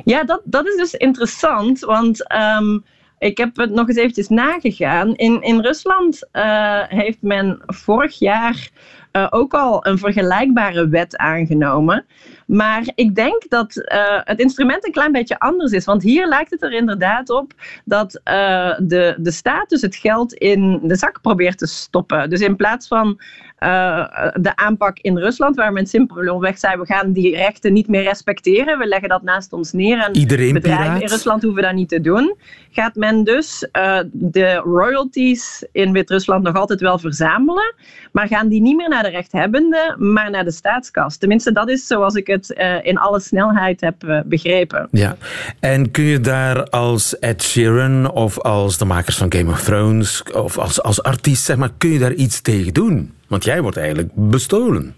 Ja, 0.05 0.23
dat, 0.23 0.41
dat 0.43 0.67
is 0.67 0.75
dus 0.75 0.93
interessant, 0.93 1.79
want 1.79 2.33
um, 2.61 2.83
ik 3.19 3.37
heb 3.37 3.57
het 3.57 3.71
nog 3.71 3.87
eens 3.87 3.97
eventjes 3.97 4.27
nagegaan. 4.27 5.15
In, 5.15 5.41
in 5.41 5.59
Rusland 5.59 6.27
uh, 6.33 6.81
heeft 6.87 7.21
men 7.21 7.61
vorig 7.65 8.19
jaar 8.19 8.69
uh, 9.11 9.27
ook 9.29 9.53
al 9.53 9.85
een 9.85 9.97
vergelijkbare 9.97 10.87
wet 10.87 11.17
aangenomen. 11.17 12.05
Maar 12.45 12.89
ik 12.95 13.15
denk 13.15 13.49
dat 13.49 13.75
uh, 13.75 14.19
het 14.23 14.39
instrument 14.39 14.85
een 14.85 14.91
klein 14.91 15.11
beetje 15.11 15.39
anders 15.39 15.71
is. 15.71 15.85
Want 15.85 16.03
hier 16.03 16.27
lijkt 16.27 16.51
het 16.51 16.63
er 16.63 16.73
inderdaad 16.73 17.29
op 17.29 17.53
dat 17.85 18.11
de, 18.11 19.15
de 19.17 19.31
staat 19.31 19.69
dus 19.69 19.81
het 19.81 19.95
geld 19.95 20.33
in 20.33 20.79
de 20.83 20.95
zak 20.95 21.21
probeert 21.21 21.57
te 21.57 21.67
stoppen. 21.67 22.29
Dus 22.29 22.41
in 22.41 22.55
plaats 22.55 22.87
van 22.87 23.19
uh, 23.59 24.05
de 24.33 24.55
aanpak 24.55 24.99
in 24.99 25.17
Rusland, 25.17 25.55
waar 25.55 25.73
men 25.73 25.87
simpelweg 25.87 26.57
zei: 26.57 26.77
we 26.77 26.85
gaan 26.85 27.11
die 27.11 27.35
rechten 27.35 27.73
niet 27.73 27.87
meer 27.87 28.03
respecteren, 28.03 28.77
we 28.77 28.87
leggen 28.87 29.09
dat 29.09 29.21
naast 29.21 29.53
ons 29.53 29.71
neer. 29.71 29.99
En 29.99 30.15
Iedereen 30.15 30.53
bedrijven 30.53 30.83
piraat. 30.83 31.01
in 31.01 31.07
Rusland 31.07 31.43
hoeven 31.43 31.63
dat 31.63 31.73
niet 31.73 31.89
te 31.89 32.01
doen. 32.01 32.35
Gaat 32.71 32.95
men 32.95 33.23
dus 33.23 33.67
de 34.11 34.53
royalties 34.55 35.65
in 35.71 35.91
Wit-Rusland 35.91 36.43
nog 36.43 36.55
altijd 36.55 36.81
wel 36.81 36.99
verzamelen, 36.99 37.73
maar 38.11 38.27
gaan 38.27 38.47
die 38.47 38.61
niet 38.61 38.75
meer 38.75 38.89
naar 38.89 39.03
de 39.03 39.09
rechthebbenden, 39.09 40.13
maar 40.13 40.29
naar 40.29 40.43
de 40.43 40.51
staatskas. 40.51 41.17
Tenminste, 41.17 41.51
dat 41.51 41.69
is 41.69 41.87
zoals 41.87 42.13
ik 42.13 42.27
het 42.27 42.55
uh, 42.57 42.85
in 42.85 42.97
alle 42.97 43.19
snelheid 43.19 43.81
heb 43.81 44.23
begrepen. 44.25 44.87
Ja, 44.91 45.15
en 45.59 45.91
kun 45.91 46.03
je 46.03 46.19
daar 46.19 46.69
als 46.69 47.19
Ed 47.19 47.43
Sheeran 47.43 48.11
of 48.11 48.39
als 48.39 48.77
de 48.77 48.85
makers 48.85 49.17
van 49.17 49.33
Game 49.33 49.51
of 49.51 49.63
Thrones 49.63 50.23
of 50.33 50.57
als, 50.57 50.81
als 50.81 51.03
artiest, 51.03 51.43
zeg 51.43 51.57
maar, 51.57 51.69
kun 51.77 51.89
je 51.89 51.99
daar 51.99 52.13
iets 52.13 52.41
tegen 52.41 52.73
doen? 52.73 53.13
Want 53.29 53.43
jij 53.43 53.61
wordt 53.61 53.77
eigenlijk 53.77 54.09
bestolen. 54.13 54.95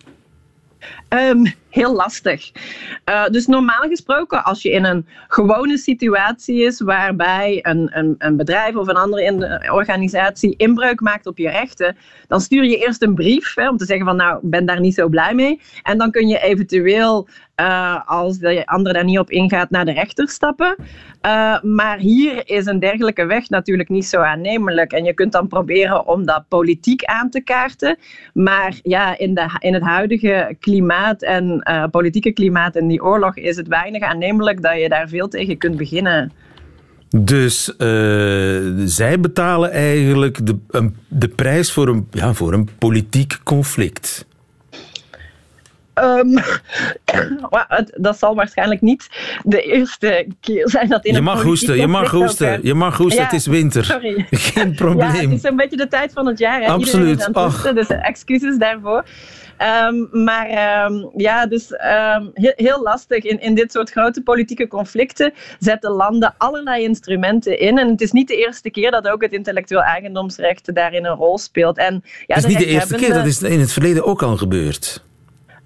Um, 1.09 1.53
heel 1.71 1.95
lastig. 1.95 2.51
Uh, 3.09 3.25
dus 3.27 3.45
normaal 3.47 3.87
gesproken, 3.89 4.43
als 4.43 4.61
je 4.61 4.71
in 4.71 4.83
een 4.83 5.05
gewone 5.27 5.77
situatie 5.77 6.63
is 6.63 6.81
waarbij 6.81 7.59
een, 7.61 7.89
een, 7.93 8.15
een 8.17 8.37
bedrijf 8.37 8.75
of 8.75 8.87
een 8.87 8.95
andere 8.95 9.69
organisatie 9.71 10.53
inbreuk 10.57 10.99
maakt 11.01 11.27
op 11.27 11.37
je 11.37 11.49
rechten, 11.49 11.97
dan 12.27 12.41
stuur 12.41 12.63
je 12.63 12.77
eerst 12.77 13.01
een 13.01 13.15
brief 13.15 13.55
hè, 13.55 13.69
om 13.69 13.77
te 13.77 13.85
zeggen 13.85 14.05
van 14.05 14.15
nou, 14.15 14.39
ben 14.41 14.65
daar 14.65 14.79
niet 14.79 14.93
zo 14.93 15.09
blij 15.09 15.33
mee. 15.33 15.59
En 15.83 15.97
dan 15.97 16.11
kun 16.11 16.27
je 16.27 16.39
eventueel, 16.39 17.27
uh, 17.55 17.99
als 18.05 18.37
de 18.37 18.65
ander 18.65 18.93
daar 18.93 19.03
niet 19.03 19.19
op 19.19 19.29
ingaat, 19.29 19.69
naar 19.69 19.85
de 19.85 19.91
rechter 19.91 20.29
stappen. 20.29 20.75
Uh, 21.25 21.61
maar 21.61 21.97
hier 21.97 22.41
is 22.45 22.65
een 22.65 22.79
dergelijke 22.79 23.25
weg 23.25 23.49
natuurlijk 23.49 23.89
niet 23.89 24.05
zo 24.05 24.21
aannemelijk. 24.21 24.91
En 24.91 25.03
je 25.03 25.13
kunt 25.13 25.31
dan 25.31 25.47
proberen 25.47 26.07
om 26.07 26.25
dat 26.25 26.47
politiek 26.47 27.03
aan 27.03 27.29
te 27.29 27.41
kaarten. 27.41 27.97
Maar 28.33 28.79
ja, 28.83 29.17
in, 29.17 29.33
de, 29.33 29.49
in 29.59 29.73
het 29.73 29.83
huidige 29.83 30.55
klimaat 30.59 31.21
en 31.21 31.60
uh, 31.69 31.83
politieke 31.91 32.31
klimaat 32.31 32.75
en 32.75 32.87
die 32.87 33.03
oorlog 33.03 33.37
is 33.37 33.55
het 33.55 33.67
weinig 33.67 34.01
aannemelijk 34.01 34.61
dat 34.61 34.79
je 34.79 34.89
daar 34.89 35.07
veel 35.07 35.27
tegen 35.27 35.57
kunt 35.57 35.77
beginnen. 35.77 36.31
Dus 37.17 37.69
uh, 37.69 37.77
zij 38.85 39.19
betalen 39.19 39.71
eigenlijk 39.71 40.45
de, 40.45 40.57
de 41.07 41.27
prijs 41.27 41.71
voor 41.71 41.87
een, 41.87 42.07
ja, 42.11 42.33
voor 42.33 42.53
een 42.53 42.69
politiek 42.77 43.39
conflict. 43.43 44.25
Um, 46.21 46.39
dat 47.95 48.17
zal 48.17 48.35
waarschijnlijk 48.35 48.81
niet 48.81 49.09
de 49.43 49.61
eerste 49.61 50.27
keer 50.39 50.69
zijn 50.69 50.87
dat 50.87 51.05
in 51.05 51.13
je 51.13 51.21
mag 51.21 51.43
hoesten, 51.43 51.77
je 51.77 51.87
mag 51.87 52.11
hoesten, 52.11 52.59
je 52.63 52.73
mag 52.73 52.97
hoesten, 52.97 53.19
ja, 53.19 53.23
het 53.23 53.33
is 53.33 53.45
winter. 53.45 53.85
Sorry. 53.85 54.25
Geen 54.29 54.75
probleem. 54.75 55.07
Ja, 55.07 55.21
het 55.21 55.31
is 55.31 55.43
een 55.43 55.55
beetje 55.55 55.77
de 55.77 55.87
tijd 55.87 56.13
van 56.13 56.25
het 56.25 56.39
jaar. 56.39 56.61
Hè? 56.61 56.67
Absoluut. 56.67 56.93
Iedereen 56.93 57.17
is 57.17 57.25
aan 57.25 57.43
het 57.43 57.53
hoesten, 57.53 57.75
dus 57.75 57.87
excuses 57.87 58.57
daarvoor. 58.57 59.03
Um, 59.87 60.23
maar 60.23 60.85
um, 60.85 61.11
ja, 61.15 61.45
dus 61.47 61.71
um, 61.71 62.31
heel, 62.33 62.53
heel, 62.55 62.81
lastig. 62.81 63.23
In, 63.23 63.41
in 63.41 63.55
dit 63.55 63.71
soort 63.71 63.89
grote 63.89 64.21
politieke 64.21 64.67
conflicten 64.67 65.33
zetten 65.59 65.91
landen 65.91 66.33
allerlei 66.37 66.83
instrumenten 66.83 67.59
in. 67.59 67.77
En 67.77 67.89
het 67.89 68.01
is 68.01 68.11
niet 68.11 68.27
de 68.27 68.35
eerste 68.35 68.69
keer 68.69 68.91
dat 68.91 69.07
ook 69.07 69.21
het 69.21 69.31
intellectueel 69.31 69.81
eigendomsrecht 69.81 70.75
daarin 70.75 71.05
een 71.05 71.15
rol 71.15 71.37
speelt. 71.37 71.77
En, 71.77 72.03
ja, 72.03 72.35
het 72.35 72.43
is 72.43 72.49
niet 72.49 72.59
de 72.59 72.65
eerste 72.65 72.95
keer, 72.95 73.13
dat 73.13 73.25
is 73.25 73.41
in 73.41 73.59
het 73.59 73.71
verleden 73.71 74.05
ook 74.05 74.23
al 74.23 74.37
gebeurd. 74.37 75.03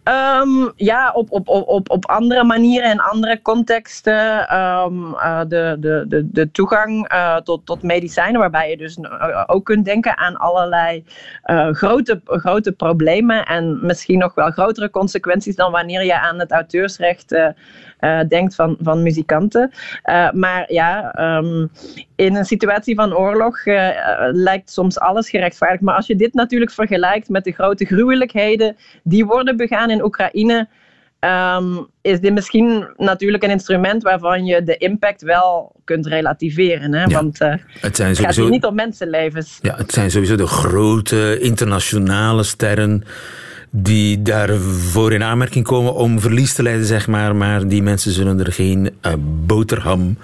Um, 0.07 0.71
ja, 0.75 1.11
op, 1.11 1.31
op, 1.31 1.47
op, 1.49 1.89
op 1.89 2.05
andere 2.05 2.43
manieren 2.43 2.89
en 2.89 2.99
andere 2.99 3.41
contexten. 3.41 4.55
Um, 4.57 5.05
uh, 5.05 5.39
de, 5.47 5.77
de, 5.79 6.05
de, 6.07 6.31
de 6.31 6.51
toegang 6.51 7.13
uh, 7.13 7.35
tot, 7.35 7.65
tot 7.65 7.83
medicijnen, 7.83 8.39
waarbij 8.39 8.69
je 8.69 8.77
dus 8.77 8.97
uh, 8.97 9.43
ook 9.45 9.65
kunt 9.65 9.85
denken 9.85 10.17
aan 10.17 10.37
allerlei 10.37 11.03
grote, 11.71 12.21
grote 12.25 12.71
problemen 12.71 13.45
en 13.45 13.85
misschien 13.85 14.19
nog 14.19 14.35
wel 14.35 14.51
grotere 14.51 14.89
consequenties 14.89 15.55
dan 15.55 15.71
wanneer 15.71 16.03
je 16.03 16.19
aan 16.19 16.39
het 16.39 16.51
auteursrecht 16.51 17.35
denkt 18.27 18.55
van, 18.55 18.77
van 18.81 19.03
muzikanten. 19.03 19.71
maar 20.34 20.65
ja, 20.67 21.15
um, 21.38 21.69
in 22.15 22.36
een 22.36 22.45
situatie 22.45 22.95
van 22.95 23.15
oorlog 23.15 23.65
lijkt 24.31 24.71
soms 24.71 24.99
alles 24.99 25.29
gerechtvaardigd. 25.29 25.84
Maar 25.84 25.95
als 25.95 26.08
je 26.08 26.15
dit 26.15 26.34
natuurlijk 26.34 26.71
vergelijkt 26.71 27.29
met 27.29 27.43
de 27.43 27.51
grote 27.51 27.86
gruwelijkheden 27.86 28.75
die 29.03 29.25
worden 29.25 29.58
begaan 29.58 29.89
in 29.89 30.03
Oekraïne, 30.03 30.67
um, 31.19 31.88
is 32.01 32.19
dit 32.19 32.34
misschien 32.34 32.88
natuurlijk 32.97 33.43
een 33.43 33.49
instrument 33.49 34.03
waarvan 34.03 34.45
je 34.45 34.63
de 34.63 34.77
impact 34.77 35.21
wel 35.21 35.75
kunt 35.84 36.05
relativeren. 36.05 36.93
Hè? 36.93 37.03
Ja, 37.03 37.08
Want 37.08 37.41
uh, 37.41 37.53
het, 37.79 37.95
zijn 37.95 38.10
het 38.10 38.17
sowieso, 38.17 38.41
gaat 38.41 38.51
niet 38.51 38.65
om 38.65 38.75
mensenlevens. 38.75 39.60
Ja, 39.62 39.75
het 39.75 39.91
zijn 39.91 40.12
sowieso 40.12 40.36
de 40.36 40.47
grote 40.47 41.39
internationale 41.39 42.43
sterren 42.43 43.03
die 43.77 44.21
daarvoor 44.21 45.13
in 45.13 45.23
aanmerking 45.23 45.65
komen 45.65 45.93
om 45.93 46.19
verlies 46.19 46.53
te 46.53 46.63
leiden, 46.63 46.85
zeg 46.85 47.07
maar. 47.07 47.35
Maar 47.35 47.67
die 47.67 47.81
mensen 47.81 48.11
zullen 48.11 48.39
er 48.39 48.51
geen 48.51 48.89
uh, 49.01 49.13
boterham 49.45 50.17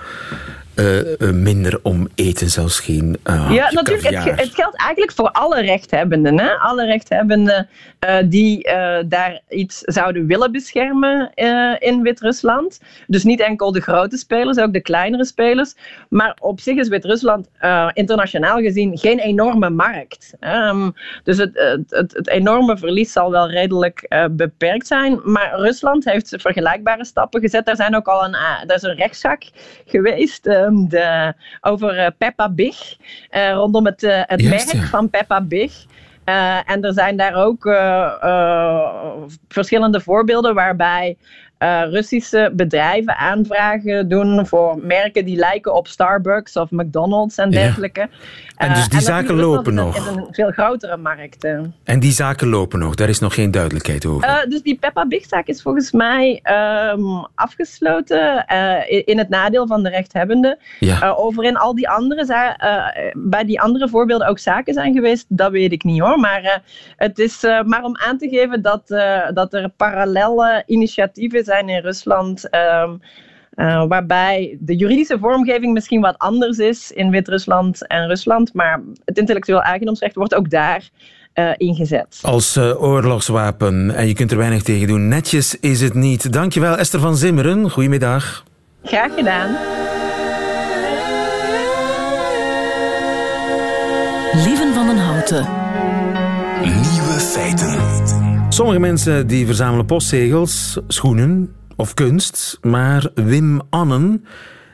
uh, 0.81 0.97
uh, 1.17 1.31
minder 1.31 1.79
om 1.83 2.07
eten, 2.15 2.49
zelfs 2.49 2.79
geen. 2.79 3.17
Uh, 3.29 3.51
ja, 3.53 3.71
natuurlijk. 3.71 4.15
Het, 4.15 4.39
het, 4.39 4.55
geldt 4.55 4.77
eigenlijk 4.77 5.11
voor 5.11 5.31
alle 5.31 5.61
rechthebbenden. 5.61 6.39
Hè? 6.39 6.53
Alle 6.53 6.85
rechthebbenden 6.85 7.69
uh, 8.09 8.17
die 8.25 8.69
daar 9.05 9.41
iets 9.49 9.79
zouden 9.79 10.27
willen 10.27 10.51
beschermen 10.51 11.31
in 11.79 12.01
Wit-Rusland. 12.01 12.79
Dus 13.07 13.23
niet 13.23 13.39
enkel 13.39 13.71
de 13.71 13.81
grote 13.81 14.17
spelers, 14.17 14.57
ook 14.57 14.73
de 14.73 14.81
kleinere 14.81 15.25
spelers. 15.25 15.75
Maar 16.09 16.37
op 16.39 16.59
zich 16.59 16.77
is 16.77 16.87
Wit-Rusland 16.87 17.47
internationaal 17.93 18.57
gezien 18.57 18.97
geen 18.97 19.19
enorme 19.19 19.69
markt. 19.69 20.33
Um, 20.39 20.93
dus 21.23 21.37
het, 21.37 21.51
het, 21.53 21.91
het, 21.91 22.13
het, 22.13 22.27
enorme 22.27 22.77
verlies 22.77 23.11
zal 23.11 23.31
wel 23.31 23.49
redelijk 23.49 24.27
beperkt 24.31 24.87
zijn. 24.87 25.19
Maar 25.23 25.59
Rusland 25.59 26.05
heeft 26.05 26.35
vergelijkbare 26.37 27.05
stappen 27.05 27.41
gezet. 27.41 27.67
Er 27.67 27.75
zijn 27.75 27.95
ook 27.95 28.07
al 28.07 28.23
een, 28.23 28.35
er 28.67 28.75
is 28.75 28.81
een 28.81 28.95
rechtszaak 28.95 29.49
geweest 29.85 30.47
de, 30.75 31.33
over 31.61 31.97
uh, 31.97 32.07
Peppa 32.17 32.49
Big, 32.49 32.97
uh, 33.31 33.51
rondom 33.51 33.85
het, 33.85 34.01
het 34.01 34.41
Juist, 34.41 34.73
merk 34.73 34.83
ja. 34.83 34.89
van 34.89 35.09
Peppa 35.09 35.41
Big. 35.41 35.85
en 36.65 36.81
er 36.81 36.93
zijn 36.93 37.17
daar 37.17 37.33
ook 37.33 37.63
verschillende 39.47 40.01
voorbeelden 40.01 40.55
waarbij 40.55 41.17
uh, 41.61 41.81
Russische 41.91 42.51
bedrijven 42.55 43.17
aanvragen 43.17 44.09
doen 44.09 44.47
voor 44.47 44.79
merken 44.81 45.25
die 45.25 45.35
lijken 45.35 45.75
op 45.75 45.87
Starbucks 45.87 46.55
of 46.55 46.71
McDonald's 46.71 47.37
en 47.37 47.51
dergelijke. 47.51 47.99
Ja. 47.99 48.07
En 48.57 48.73
dus 48.73 48.83
die 48.83 48.91
uh, 48.91 48.97
en 48.97 49.01
zaken 49.01 49.35
lopen 49.35 49.73
nog? 49.73 49.95
Een, 49.95 50.01
is 50.01 50.15
een 50.15 50.27
veel 50.31 50.51
grotere 50.51 50.97
markt. 50.97 51.45
Uh. 51.45 51.59
En 51.83 51.99
die 51.99 52.11
zaken 52.11 52.47
lopen 52.47 52.79
nog? 52.79 52.95
Daar 52.95 53.09
is 53.09 53.19
nog 53.19 53.33
geen 53.33 53.51
duidelijkheid 53.51 54.05
over? 54.05 54.45
dus 54.49 54.61
die 54.61 54.75
Peppa 54.75 55.07
Big 55.07 55.25
zaak 55.25 55.47
is 55.47 55.61
volgens 55.61 55.91
mij 55.91 56.41
um, 56.93 57.27
afgesloten 57.35 58.45
in, 58.87 59.05
in, 59.05 59.17
het 59.17 59.29
nadeel 59.29 59.67
van 59.67 59.83
de 59.83 59.89
rechthebbende. 59.89 60.59
Ja. 60.79 61.09
over 61.17 61.43
in 61.43 61.57
al 61.57 61.75
die 61.75 61.89
andere 61.89 62.25
bij 63.13 63.45
die 63.45 63.61
andere 63.61 63.89
voorbeelden 63.89 64.27
ook 64.27 64.39
zaken 64.39 64.73
zijn 64.73 64.93
geweest, 64.93 65.25
dat 65.29 65.51
weet 65.51 65.71
ik 65.71 65.83
niet 65.83 65.99
hoor. 66.01 66.19
Maar 66.19 66.61
het 66.95 67.19
is 67.19 67.41
maar 67.65 67.83
om 67.83 67.97
aan 67.97 68.17
te 68.17 68.29
geven 68.29 68.61
dat, 68.61 68.87
dat 69.33 69.53
er 69.53 69.69
parallelle 69.77 70.63
initiatieven 70.65 71.43
zijn 71.43 71.50
in 71.59 71.81
Rusland. 71.81 72.55
Um, 72.55 73.01
uh, 73.55 73.85
waarbij 73.87 74.57
de 74.59 74.75
juridische 74.75 75.17
vormgeving 75.19 75.73
misschien 75.73 76.01
wat 76.01 76.17
anders 76.17 76.57
is 76.57 76.91
in 76.91 77.09
Wit-Rusland 77.09 77.87
en 77.87 78.07
Rusland. 78.07 78.53
Maar 78.53 78.81
het 79.05 79.17
intellectueel 79.17 79.61
eigendomsrecht 79.61 80.15
wordt 80.15 80.35
ook 80.35 80.49
daar 80.49 80.89
ingezet. 81.57 82.19
Als 82.21 82.57
oorlogswapen 82.57 83.91
en 83.95 84.07
je 84.07 84.13
kunt 84.13 84.31
er 84.31 84.37
weinig 84.37 84.63
tegen 84.63 84.87
doen. 84.87 85.07
Netjes 85.07 85.59
is 85.59 85.81
het 85.81 85.93
niet. 85.93 86.33
Dankjewel 86.33 86.77
Esther 86.77 86.99
van 86.99 87.15
Zimmeren. 87.15 87.69
Goedemiddag. 87.69 88.43
Graag 88.83 89.13
gedaan. 89.15 89.49
Lieven 94.33 94.73
van 94.73 94.87
den 94.87 94.97
Houten. 94.97 95.47
Nieuwe 96.61 97.19
feiten. 97.19 97.90
Sommige 98.51 98.79
mensen 98.79 99.27
die 99.27 99.45
verzamelen 99.45 99.85
postzegels, 99.85 100.79
schoenen 100.87 101.55
of 101.75 101.93
kunst, 101.93 102.57
maar 102.61 103.11
Wim 103.15 103.61
Annen 103.69 104.25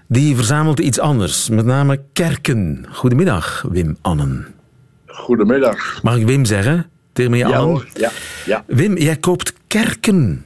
die 0.08 0.36
verzamelt 0.36 0.80
iets 0.80 1.00
anders, 1.00 1.50
met 1.50 1.66
name 1.66 2.02
kerken. 2.13 2.86
Goedemiddag, 2.92 3.66
Wim 3.70 3.98
Annen. 4.02 4.46
Goedemiddag. 5.06 6.04
Mag 6.04 6.18
ik 6.18 6.26
Wim 6.26 6.46
zeggen? 6.46 6.90
Tegen 7.12 7.32
me 7.32 7.38
ja, 7.38 7.50
Annen? 7.50 7.84
Ja, 7.94 8.12
ja. 8.46 8.63
Wim, 8.68 8.98
jij 8.98 9.18
koopt 9.18 9.54
kerken. 9.68 10.46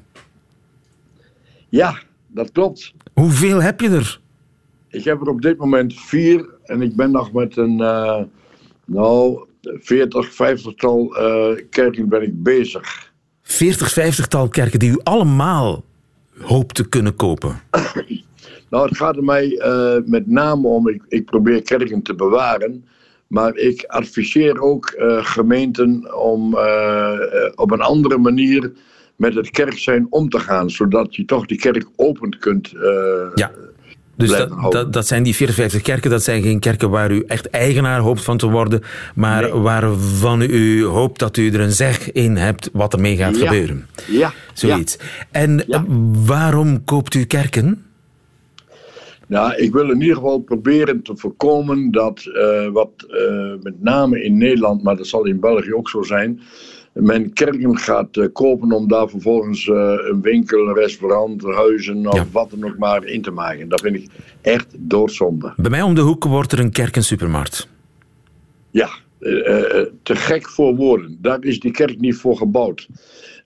Ja, 1.69 1.99
dat 2.27 2.51
klopt. 2.51 2.93
Hoeveel 3.13 3.61
heb 3.61 3.81
je 3.81 3.89
er? 3.89 4.19
Ik 4.89 5.03
heb 5.03 5.21
er 5.21 5.27
op 5.27 5.41
dit 5.41 5.57
moment 5.57 5.99
vier 5.99 6.49
en 6.63 6.81
ik 6.81 6.95
ben 6.95 7.11
nog 7.11 7.31
met 7.31 7.57
een, 7.57 7.79
uh, 7.79 8.21
nou, 8.85 9.45
40, 9.61 10.33
50 10.33 10.73
tal 10.73 11.17
uh, 11.17 11.61
kerken 11.69 12.09
ben 12.09 12.21
ik 12.21 12.43
bezig. 12.43 13.10
40, 13.51 13.91
50 13.91 14.27
tal 14.27 14.47
kerken 14.47 14.79
die 14.79 14.91
u 14.91 14.99
allemaal 15.03 15.83
hoopt 16.39 16.75
te 16.75 16.89
kunnen 16.89 17.15
kopen? 17.15 17.61
nou, 18.69 18.87
het 18.87 18.97
gaat 18.97 19.15
er 19.15 19.23
mij 19.23 19.45
uh, 19.49 19.95
met 20.05 20.27
name 20.27 20.67
om, 20.67 20.89
ik, 20.89 21.01
ik 21.07 21.25
probeer 21.25 21.61
kerken 21.61 22.01
te 22.01 22.15
bewaren. 22.15 22.85
Maar 23.27 23.55
ik 23.55 23.83
adviseer 23.87 24.61
ook 24.61 24.95
uh, 24.97 25.25
gemeenten 25.25 26.21
om 26.21 26.53
uh, 26.53 27.19
op 27.55 27.71
een 27.71 27.81
andere 27.81 28.17
manier 28.17 28.71
met 29.15 29.35
het 29.35 29.49
kerk 29.49 29.77
zijn 29.77 30.07
om 30.09 30.29
te 30.29 30.39
gaan. 30.39 30.69
Zodat 30.69 31.15
je 31.15 31.25
toch 31.25 31.45
die 31.45 31.57
kerk 31.57 31.85
open 31.95 32.39
kunt 32.39 32.69
ja. 33.35 33.51
Dus 34.21 34.37
dat, 34.37 34.71
dat, 34.71 34.93
dat, 34.93 35.07
zijn 35.07 35.23
die 35.23 35.35
54 35.35 35.81
kerken, 35.81 36.09
dat 36.09 36.23
zijn 36.23 36.41
geen 36.41 36.59
kerken 36.59 36.89
waar 36.89 37.11
u 37.11 37.23
echt 37.27 37.49
eigenaar 37.49 37.99
hoopt 37.99 38.23
van 38.23 38.37
te 38.37 38.49
worden, 38.49 38.81
maar 39.15 39.41
nee. 39.41 39.51
waarvan 39.51 40.41
u 40.41 40.83
hoopt 40.83 41.19
dat 41.19 41.37
u 41.37 41.51
er 41.51 41.59
een 41.59 41.71
zeg 41.71 42.11
in 42.11 42.35
hebt 42.35 42.69
wat 42.73 42.93
ermee 42.93 43.17
gaat 43.17 43.37
ja. 43.37 43.45
gebeuren. 43.47 43.87
Ja. 44.07 44.33
Zoiets. 44.53 44.97
Ja. 44.99 45.27
En 45.31 45.63
ja. 45.67 45.85
waarom 46.25 46.83
koopt 46.83 47.13
u 47.13 47.25
kerken? 47.25 47.85
Nou, 49.31 49.55
ik 49.55 49.73
wil 49.73 49.89
in 49.89 50.01
ieder 50.01 50.15
geval 50.15 50.39
proberen 50.39 51.01
te 51.01 51.17
voorkomen 51.17 51.91
dat 51.91 52.25
uh, 52.25 52.67
wat 52.67 52.91
uh, 53.09 53.53
met 53.61 53.81
name 53.81 54.23
in 54.23 54.37
Nederland, 54.37 54.83
maar 54.83 54.95
dat 54.95 55.07
zal 55.07 55.25
in 55.25 55.39
België 55.39 55.73
ook 55.73 55.89
zo 55.89 56.01
zijn, 56.01 56.41
men 56.93 57.33
kerken 57.33 57.77
gaat 57.77 58.17
uh, 58.17 58.27
kopen 58.33 58.71
om 58.71 58.87
daar 58.87 59.09
vervolgens 59.09 59.67
een 59.67 60.21
winkel, 60.21 60.67
een 60.67 60.73
restaurant, 60.73 61.43
huizen 61.43 62.07
of 62.07 62.15
ja. 62.15 62.25
wat 62.31 62.49
dan 62.49 62.63
ook 62.63 62.77
maar 62.77 63.05
in 63.05 63.21
te 63.21 63.31
maken. 63.31 63.69
Dat 63.69 63.81
vind 63.81 63.95
ik 63.95 64.09
echt 64.41 64.67
doodzonde. 64.77 65.53
Bij 65.57 65.69
mij 65.69 65.81
om 65.81 65.95
de 65.95 66.01
hoek 66.01 66.23
wordt 66.23 66.51
er 66.51 66.59
een 66.59 66.71
kerkensupermarkt. 66.71 67.67
Ja, 68.71 68.89
te 70.03 70.15
gek 70.15 70.49
voor 70.49 70.75
woorden. 70.75 71.17
Daar 71.21 71.43
is 71.43 71.59
die 71.59 71.71
kerk 71.71 71.99
niet 71.99 72.15
voor 72.15 72.37
gebouwd. 72.37 72.87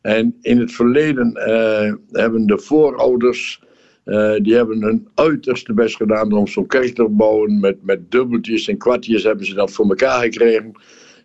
En 0.02 0.36
in 0.42 0.60
het 0.60 0.72
verleden 0.72 1.32
hebben 2.12 2.46
de 2.46 2.58
voorouders 2.58 3.60
uh, 4.06 4.34
die 4.42 4.56
hebben 4.56 4.82
hun 4.82 5.08
uiterste 5.14 5.74
best 5.74 5.96
gedaan 5.96 6.32
om 6.32 6.48
zo'n 6.48 6.68
kerk 6.68 6.96
te 6.96 7.08
bouwen. 7.10 7.60
Met, 7.60 7.78
met 7.84 8.12
dubbeltjes 8.12 8.68
en 8.68 8.78
kwartjes 8.78 9.24
hebben 9.24 9.46
ze 9.46 9.54
dat 9.54 9.72
voor 9.72 9.90
elkaar 9.90 10.22
gekregen. 10.22 10.72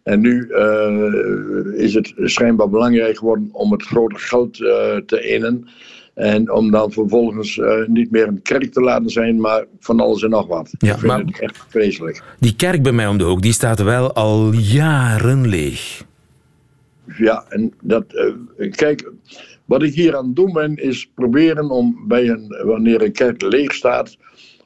En 0.03 0.21
nu 0.21 0.47
uh, 0.49 1.83
is 1.83 1.95
het 1.95 2.13
schijnbaar 2.17 2.69
belangrijk 2.69 3.19
geworden 3.19 3.49
om 3.53 3.73
het 3.73 3.83
grote 3.83 4.19
geld 4.19 4.59
uh, 4.59 4.97
te 4.97 5.21
innen. 5.21 5.69
En 6.15 6.53
om 6.53 6.71
dan 6.71 6.93
vervolgens 6.93 7.61
niet 7.87 8.11
meer 8.11 8.29
een 8.29 8.43
kerk 8.43 8.73
te 8.73 8.81
laten 8.81 9.11
zijn, 9.11 9.41
maar 9.41 9.65
van 9.81 10.01
alles 10.01 10.23
en 10.23 10.31
nog 10.31 10.47
wat. 10.47 10.75
Ja, 10.79 10.93
Ik 10.93 10.99
vind 10.99 11.13
maar 11.13 11.19
het 11.19 11.41
echt 11.41 11.65
vreselijk. 11.69 12.23
Die 12.39 12.57
kerk 12.57 12.83
bij 12.83 12.93
mij 12.93 13.07
om 13.07 13.19
de 13.19 13.25
hoek, 13.25 13.43
die 13.43 13.53
staat 13.53 13.83
wel 13.83 14.13
al 14.13 14.53
jaren 14.53 15.49
leeg. 15.49 16.05
Ja, 17.17 17.45
en 17.49 17.73
dat, 17.83 18.05
kijk, 18.71 19.13
wat 19.71 19.83
ik 19.83 19.95
hier 19.95 20.17
aan 20.17 20.27
het 20.27 20.37
doen 20.37 20.53
ben, 20.53 20.77
is 20.77 21.11
proberen 21.15 21.71
om 21.71 22.05
bij 22.07 22.29
een, 22.29 22.57
wanneer 22.65 23.03
een 23.03 23.13
kerk 23.13 23.43
leeg 23.43 23.73
staat, 23.73 24.17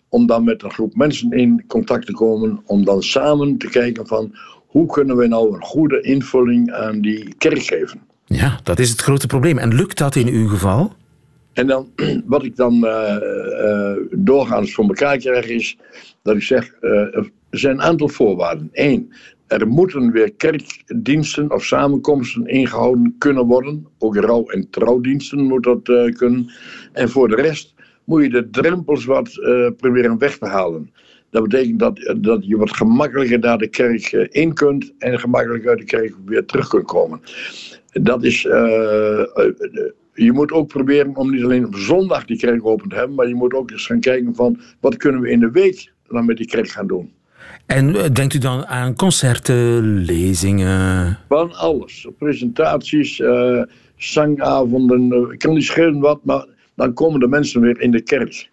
om 0.09 0.27
dan 0.27 0.45
met 0.45 0.63
een 0.63 0.73
groep 0.73 0.95
mensen 0.95 1.33
in 1.33 1.65
contact 1.67 2.07
te 2.07 2.13
komen, 2.13 2.63
om 2.67 2.85
dan 2.85 3.03
samen 3.03 3.59
te 3.59 3.69
kijken 3.69 4.07
van 4.07 4.35
hoe 4.75 4.87
kunnen 4.87 5.17
we 5.17 5.27
nou 5.27 5.55
een 5.55 5.63
goede 5.63 6.01
invulling 6.01 6.73
aan 6.73 7.01
die 7.01 7.35
kerk 7.39 7.63
geven. 7.63 8.01
Ja, 8.25 8.61
dat 8.63 8.79
is 8.79 8.91
het 8.91 9.01
grote 9.01 9.27
probleem. 9.27 9.59
En 9.59 9.75
lukt 9.75 9.99
dat 9.99 10.17
in 10.17 10.29
uw 10.29 10.49
geval? 10.49 10.93
En 11.53 11.67
dan, 11.67 11.93
wat 12.27 12.45
ik 12.45 12.57
dan 12.57 12.75
uh, 12.85 13.17
uh, 13.63 13.97
doorgaans 14.11 14.75
voor 14.75 14.85
elkaar 14.85 15.19
krijg, 15.19 15.47
is 15.47 15.79
dat 16.23 16.35
ik 16.37 16.43
zeg: 16.43 16.73
uh, 16.81 16.91
er 16.91 17.31
zijn 17.51 17.75
een 17.75 17.83
aantal 17.83 18.09
voorwaarden. 18.09 18.69
Eén, 18.73 19.13
er 19.47 19.69
moeten 19.69 20.13
weer 20.13 20.33
kerkdiensten 20.33 21.51
of 21.51 21.65
samenkomsten 21.65 22.47
ingehouden 22.47 23.15
kunnen 23.19 23.47
worden. 23.47 23.87
Ook 23.99 24.17
rouw- 24.17 24.49
en 24.49 24.71
trouwdiensten 24.71 25.43
moet 25.43 25.63
dat 25.63 25.83
kunnen. 26.17 26.51
En 26.93 27.09
voor 27.09 27.29
de 27.29 27.37
rest 27.37 27.75
moet 28.05 28.23
je 28.23 28.31
de 28.31 28.51
drempels 28.51 29.05
wat 29.05 29.31
proberen 29.77 30.19
weg 30.19 30.39
te 30.39 30.47
halen. 30.47 30.91
Dat 31.35 31.43
betekent 31.43 31.79
dat, 31.79 32.15
dat 32.17 32.47
je 32.47 32.57
wat 32.57 32.77
gemakkelijker 32.77 33.39
naar 33.39 33.59
de 33.59 33.69
kerk 33.69 34.13
uh, 34.13 34.27
in 34.31 34.55
kunt 34.55 34.93
en 34.99 35.19
gemakkelijker 35.19 35.71
uit 35.71 35.79
de 35.79 35.85
kerk 35.85 36.15
weer 36.25 36.45
terug 36.45 36.69
kunt 36.69 36.85
komen. 36.85 37.21
Dat 37.93 38.25
is. 38.25 38.43
je 38.43 40.33
moet 40.33 40.53
ook 40.53 40.69
proberen 40.69 41.17
om 41.17 41.31
niet 41.31 41.45
alleen 41.45 41.67
op 41.67 41.77
zondag 41.77 42.25
die 42.25 42.39
kerk 42.39 42.67
open 42.67 42.89
te 42.89 42.97
hebben, 42.97 43.15
maar 43.15 43.29
je 43.29 43.35
moet 43.35 43.55
ook 43.55 43.71
eens 43.71 43.87
gaan 43.87 44.01
kijken 44.01 44.35
van 44.35 44.61
wat 44.81 44.97
kunnen 44.97 45.21
we 45.21 45.31
in 45.31 45.41
de 45.41 45.51
week 45.51 45.93
dan 46.09 46.25
met 46.25 46.37
die 46.37 46.47
kerk 46.47 46.69
gaan 46.69 46.87
doen. 46.87 47.13
En 47.67 47.93
denkt 48.13 48.35
u 48.35 48.39
dan 48.39 48.67
aan 48.67 48.95
concerten, 48.95 49.97
lezingen? 50.05 51.19
Van 51.29 51.53
alles. 51.53 52.09
Presentaties, 52.19 53.19
uh, 53.19 53.63
zangavonden. 53.97 55.33
Ik 55.33 55.39
kan 55.39 55.55
niet 55.55 55.65
schelen 55.65 56.01
wat, 56.01 56.25
maar 56.25 56.47
dan 56.75 56.93
komen 56.93 57.21
de 57.21 57.29
mensen 57.29 57.61
weer 57.61 57.81
in 57.81 57.91
de 57.91 58.03
kerk. 58.03 58.49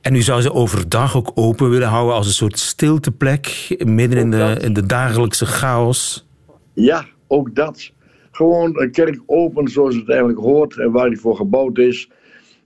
En 0.00 0.14
u 0.14 0.22
zou 0.22 0.40
ze 0.40 0.52
overdag 0.52 1.16
ook 1.16 1.30
open 1.34 1.70
willen 1.70 1.88
houden 1.88 2.14
als 2.14 2.26
een 2.26 2.32
soort 2.32 2.58
stilteplek, 2.58 3.74
midden 3.84 4.18
in 4.18 4.30
de, 4.30 4.56
in 4.60 4.72
de 4.72 4.86
dagelijkse 4.86 5.46
chaos? 5.46 6.26
Ja, 6.74 7.06
ook 7.26 7.54
dat. 7.54 7.92
Gewoon 8.30 8.80
een 8.80 8.90
kerk 8.90 9.20
open 9.26 9.68
zoals 9.68 9.94
het 9.94 10.08
eigenlijk 10.08 10.38
hoort 10.38 10.78
en 10.78 10.90
waar 10.90 11.08
die 11.08 11.20
voor 11.20 11.36
gebouwd 11.36 11.78
is. 11.78 12.08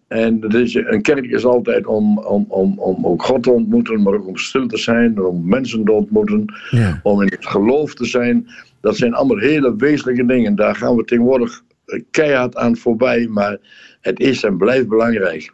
En 0.09 0.40
dus 0.40 0.74
een 0.74 1.03
kerk 1.03 1.24
is 1.24 1.44
altijd 1.44 1.87
om, 1.87 2.18
om, 2.18 2.44
om, 2.48 2.79
om 2.79 3.07
ook 3.07 3.22
God 3.22 3.42
te 3.42 3.50
ontmoeten, 3.50 4.03
maar 4.03 4.14
ook 4.14 4.27
om 4.27 4.37
stil 4.37 4.66
te 4.66 4.77
zijn, 4.77 5.22
om 5.22 5.48
mensen 5.48 5.85
te 5.85 5.92
ontmoeten, 5.92 6.44
ja. 6.70 7.00
om 7.03 7.22
in 7.22 7.29
het 7.29 7.46
geloof 7.46 7.94
te 7.94 8.05
zijn. 8.05 8.46
Dat 8.81 8.96
zijn 8.96 9.14
allemaal 9.14 9.38
hele 9.38 9.77
wezenlijke 9.77 10.27
dingen. 10.27 10.55
Daar 10.55 10.74
gaan 10.74 10.96
we 10.96 11.05
tegenwoordig 11.05 11.62
keihard 12.11 12.57
aan 12.57 12.77
voorbij, 12.77 13.27
maar 13.27 13.59
het 14.00 14.20
is 14.20 14.42
en 14.42 14.57
blijft 14.57 14.88
belangrijk. 14.88 15.53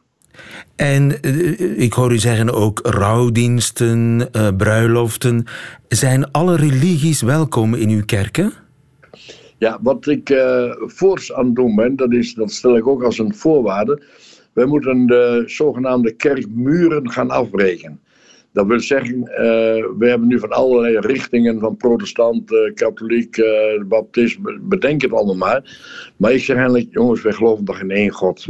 En 0.77 1.19
uh, 1.23 1.81
ik 1.81 1.93
hoor 1.93 2.13
u 2.13 2.19
zeggen 2.19 2.55
ook 2.55 2.81
rouwdiensten, 2.83 4.29
uh, 4.33 4.49
bruiloften. 4.57 5.45
Zijn 5.89 6.31
alle 6.31 6.57
religies 6.57 7.23
welkom 7.23 7.75
in 7.75 7.89
uw 7.89 8.05
kerken? 8.05 8.53
Ja, 9.59 9.79
wat 9.83 10.07
ik 10.07 10.31
uh, 10.31 10.73
aan 11.35 11.47
het 11.47 11.55
doen 11.55 11.75
ben, 11.75 11.97
dat, 11.97 12.13
is, 12.13 12.35
dat 12.35 12.51
stel 12.51 12.77
ik 12.77 12.87
ook 12.87 13.03
als 13.03 13.19
een 13.19 13.35
voorwaarde. 13.35 14.03
Wij 14.53 14.67
moeten 14.67 15.07
de 15.07 15.43
zogenaamde 15.47 16.13
kerkmuren 16.13 17.11
gaan 17.11 17.31
afbreken. 17.31 18.01
Dat 18.53 18.67
wil 18.67 18.81
zeggen, 18.81 19.21
we 19.99 20.07
hebben 20.09 20.29
nu 20.29 20.39
van 20.39 20.51
allerlei 20.51 20.99
richtingen, 20.99 21.61
van 21.61 21.77
protestant, 21.77 22.73
katholiek, 22.75 23.43
baptist, 23.89 24.39
bedenk 24.61 25.03
het 25.03 25.13
allemaal 25.13 25.37
maar. 25.37 25.79
Maar 26.17 26.33
ik 26.33 26.43
zeg 26.43 26.57
eigenlijk, 26.57 26.89
jongens, 26.91 27.23
wij 27.23 27.33
geloven 27.33 27.65
toch 27.65 27.81
in 27.81 27.91
één 27.91 28.11
God. 28.11 28.47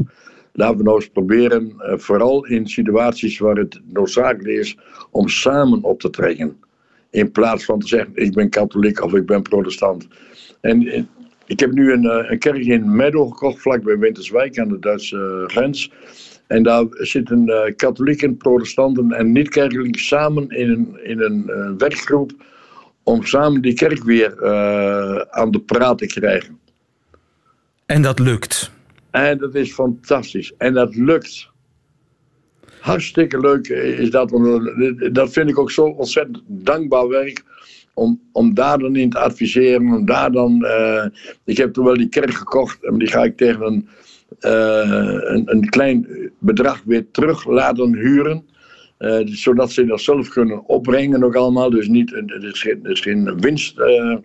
Laten 0.61 0.77
we 0.77 0.83
nou 0.83 0.97
eens 0.97 1.09
proberen, 1.09 1.73
vooral 1.79 2.47
in 2.47 2.67
situaties 2.69 3.39
waar 3.39 3.57
het 3.57 3.81
noodzakelijk 3.85 4.59
is, 4.59 4.77
om 5.11 5.29
samen 5.29 5.83
op 5.83 6.01
te 6.01 6.11
trekken. 6.11 6.57
In 7.11 7.33
plaats 7.33 7.65
van 7.65 7.79
te 7.79 7.87
zeggen, 7.87 8.11
ik 8.15 8.33
ben 8.33 8.49
katholiek 8.49 9.03
of 9.03 9.15
ik 9.15 9.27
ben 9.27 9.43
protestant. 9.43 10.09
En 10.61 11.09
ik 11.47 11.61
heb 11.61 11.73
nu 11.73 11.93
een, 11.93 12.31
een 12.31 12.39
kerk 12.39 12.65
in 12.65 12.97
Meadow 12.97 13.29
gekocht, 13.29 13.61
vlakbij 13.61 13.99
Winterswijk 13.99 14.59
aan 14.59 14.69
de 14.69 14.79
Duitse 14.79 15.45
grens. 15.47 15.93
En 16.47 16.63
daar 16.63 16.85
zitten 16.91 17.73
katholieken, 17.77 18.37
protestanten 18.37 19.13
en 19.13 19.33
niet-kerkelijk 19.33 19.99
samen 19.99 20.49
in 20.49 20.71
een, 20.71 20.99
in 21.03 21.21
een 21.21 21.51
werkgroep 21.79 22.33
om 23.03 23.25
samen 23.25 23.63
die 23.63 23.75
kerk 23.75 24.05
weer 24.05 24.51
aan 25.31 25.51
de 25.51 25.61
praat 25.61 25.99
te 25.99 26.07
krijgen. 26.07 26.59
En 27.87 28.03
dat 28.03 28.19
lukt? 28.19 28.79
En 29.11 29.39
dat 29.39 29.55
is 29.55 29.73
fantastisch. 29.73 30.53
En 30.59 30.75
dat 30.75 30.95
lukt. 30.95 31.49
Hartstikke 32.81 33.41
leuk 33.41 33.69
is 33.69 34.11
dat. 34.11 34.31
Dat 35.13 35.33
vind 35.33 35.51
ik 35.51 35.59
ook 35.59 35.71
zo 35.71 35.85
ontzettend 35.85 36.43
dankbaar 36.47 37.09
werk 37.09 37.45
om, 37.95 38.21
om 38.33 38.55
daar 38.55 38.79
dan 38.79 38.97
in 38.97 39.11
te 39.11 39.19
adviseren. 39.19 39.93
Om 39.93 40.05
daar 40.05 40.33
dan, 40.33 40.65
eh, 40.65 41.05
ik 41.45 41.57
heb 41.57 41.73
toen 41.73 41.85
wel 41.85 41.97
die 41.97 42.09
kerk 42.09 42.35
gekocht 42.35 42.85
en 42.85 42.99
die 42.99 43.09
ga 43.09 43.25
ik 43.25 43.37
tegen 43.37 43.67
een, 43.67 43.89
eh, 44.39 45.43
een, 45.45 45.69
klein 45.69 46.31
bedrag 46.39 46.83
weer 46.85 47.11
terug 47.11 47.47
laten 47.47 47.95
huren. 47.95 48.45
Eh, 49.01 49.21
zodat 49.25 49.73
ze 49.73 49.85
dat 49.85 50.01
zelf 50.01 50.29
kunnen 50.29 50.67
opbrengen 50.67 51.25
ook 51.25 51.35
allemaal. 51.35 51.71
Dus 51.71 51.89
niet, 51.89 52.13
er, 52.13 52.45
is 52.45 52.65
er 52.65 52.91
is 52.91 53.01
geen 53.01 53.41
winst 53.41 53.79
eh, 53.79 54.17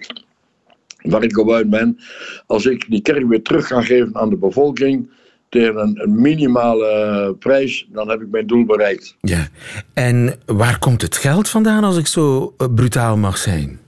waar 1.06 1.24
ik 1.24 1.38
op 1.38 1.52
uit 1.52 1.70
ben. 1.70 1.98
Als 2.46 2.66
ik 2.66 2.86
die 2.90 3.02
kerk 3.02 3.28
weer 3.28 3.42
terug 3.42 3.68
ga 3.68 3.82
geven 3.82 4.16
aan 4.16 4.30
de 4.30 4.38
bevolking 4.38 5.10
tegen 5.50 5.78
een, 5.78 6.02
een 6.02 6.22
minimale 6.22 7.36
prijs, 7.40 7.88
dan 7.92 8.10
heb 8.10 8.22
ik 8.22 8.30
mijn 8.30 8.48
doel 8.48 8.66
bereikt. 8.66 9.16
Ja. 9.22 9.48
En 9.94 10.34
waar 10.46 10.80
komt 10.80 11.02
het 11.02 11.18
geld 11.18 11.50
vandaan 11.50 11.84
als 11.84 11.98
ik 11.98 12.08
zo 12.08 12.54
eh, 12.58 12.68
brutaal 12.76 13.18
mag 13.18 13.38
zijn? 13.38 13.80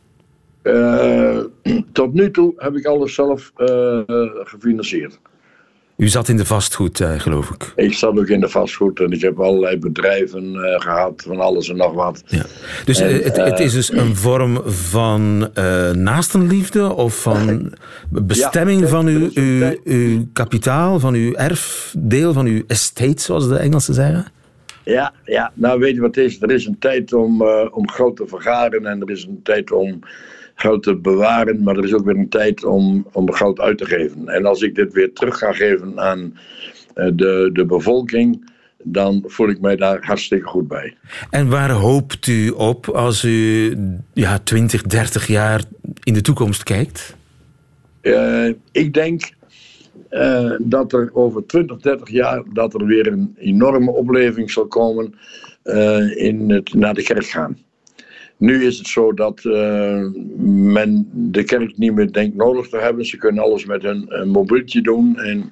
Eh, 0.61 1.39
tot 1.91 2.13
nu 2.13 2.31
toe 2.31 2.53
heb 2.57 2.75
ik 2.75 2.85
alles 2.85 3.13
zelf 3.13 3.51
eh, 3.55 3.99
gefinancierd. 4.43 5.19
U 5.97 6.07
zat 6.07 6.27
in 6.27 6.37
de 6.37 6.45
vastgoed, 6.45 6.99
eh, 6.99 7.19
geloof 7.19 7.49
ik. 7.49 7.73
Ik 7.75 7.93
zat 7.93 8.19
ook 8.19 8.27
in 8.27 8.39
de 8.39 8.49
vastgoed 8.49 8.99
en 8.99 9.11
ik 9.11 9.21
heb 9.21 9.39
allerlei 9.39 9.77
bedrijven 9.77 10.55
eh, 10.55 10.81
gehad, 10.81 11.23
van 11.27 11.39
alles 11.39 11.69
en 11.69 11.75
nog 11.75 11.93
wat. 11.93 12.23
Ja. 12.25 12.45
Dus 12.85 12.99
En, 12.99 13.07
eh, 13.07 13.23
het, 13.23 13.37
het 13.37 13.59
is 13.59 13.73
dus 13.73 13.91
een 13.91 14.15
vorm 14.15 14.61
van 14.65 15.49
naastenliefde 15.93 16.93
of 16.93 17.21
van 17.21 17.73
bestemming 18.09 18.81
Ja, 18.81 18.87
van 18.87 19.07
uw, 19.07 19.29
uw, 19.33 19.79
uw 19.83 20.25
kapitaal, 20.33 20.99
van 20.99 21.13
uw 21.13 21.33
erfdeel, 21.33 22.33
van 22.33 22.45
uw 22.45 22.63
estate, 22.67 23.21
zoals 23.21 23.47
de 23.47 23.57
Engelsen 23.57 23.93
zeggen? 23.93 24.25
Ja, 24.87 25.13
ja, 25.23 25.51
nou 25.53 25.79
weet 25.79 25.95
je 25.95 26.01
wat 26.01 26.15
het 26.15 26.25
is? 26.25 26.41
Er 26.41 26.51
is 26.51 26.65
een 26.65 26.79
tijd 26.79 27.13
om, 27.13 27.41
eh, 27.41 27.65
om 27.71 27.89
geld 27.89 28.15
te 28.15 28.27
vergaren 28.27 28.85
en 28.85 29.01
er 29.01 29.09
is 29.09 29.25
een 29.25 29.39
tijd 29.43 29.71
om 29.71 29.99
geld 30.59 30.83
te 30.83 30.95
bewaren, 30.95 31.63
maar 31.63 31.77
er 31.77 31.83
is 31.83 31.93
ook 31.93 32.05
weer 32.05 32.15
een 32.15 32.29
tijd 32.29 32.63
om, 32.63 33.07
om 33.11 33.33
geld 33.33 33.59
uit 33.59 33.77
te 33.77 33.85
geven. 33.85 34.27
En 34.27 34.45
als 34.45 34.61
ik 34.61 34.75
dit 34.75 34.93
weer 34.93 35.13
terug 35.13 35.37
ga 35.37 35.51
geven 35.51 35.99
aan 35.99 36.37
eh, 36.93 37.05
de, 37.13 37.49
de 37.53 37.65
bevolking, 37.65 38.51
dan 38.83 39.23
voel 39.25 39.49
ik 39.49 39.61
mij 39.61 39.75
daar 39.75 40.05
hartstikke 40.05 40.47
goed 40.47 40.67
bij. 40.67 40.97
En 41.29 41.49
waar 41.49 41.69
hoopt 41.69 42.27
u 42.27 42.49
op 42.49 42.89
als 42.89 43.23
u 43.23 43.77
ja, 44.13 44.39
20, 44.39 44.81
30 44.81 45.27
jaar 45.27 45.63
in 46.03 46.13
de 46.13 46.21
toekomst 46.21 46.63
kijkt? 46.63 47.15
Eh, 48.01 48.49
ik 48.71 48.93
denk 48.93 49.31
eh, 50.09 50.51
dat 50.59 50.93
er 50.93 51.09
over 51.13 51.45
20, 51.45 51.77
30 51.77 52.09
jaar 52.09 52.43
dat 52.53 52.73
er 52.73 52.85
weer 52.85 53.07
een 53.07 53.35
enorme 53.37 53.91
opleving 53.91 54.51
zal 54.51 54.67
komen 54.67 55.13
in 56.15 56.49
het 56.51 56.73
naar 56.73 56.93
de 56.93 57.03
kerk 57.03 57.25
gaan. 57.25 57.57
Nu 58.37 58.65
is 58.65 58.77
het 58.77 58.87
zo 58.87 59.13
dat 59.13 59.45
eh, 59.45 60.03
men 60.45 61.09
de 61.13 61.43
kerk 61.43 61.77
niet 61.77 61.93
meer 61.93 62.11
denkt 62.11 62.35
nodig 62.35 62.67
te 62.67 62.77
hebben. 62.77 63.05
Ze 63.05 63.17
kunnen 63.17 63.43
alles 63.43 63.65
met 63.65 63.83
hun 63.83 64.29
mobieltje 64.29 64.81
doen. 64.81 65.19
En, 65.19 65.49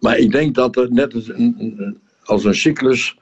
maar 0.00 0.18
ik 0.18 0.32
denk 0.32 0.54
dat 0.54 0.76
er 0.76 0.92
net 0.92 1.14
als 1.14 1.28
een, 1.28 1.98
als 2.24 2.44
een 2.44 2.54
cyclus, 2.54 3.18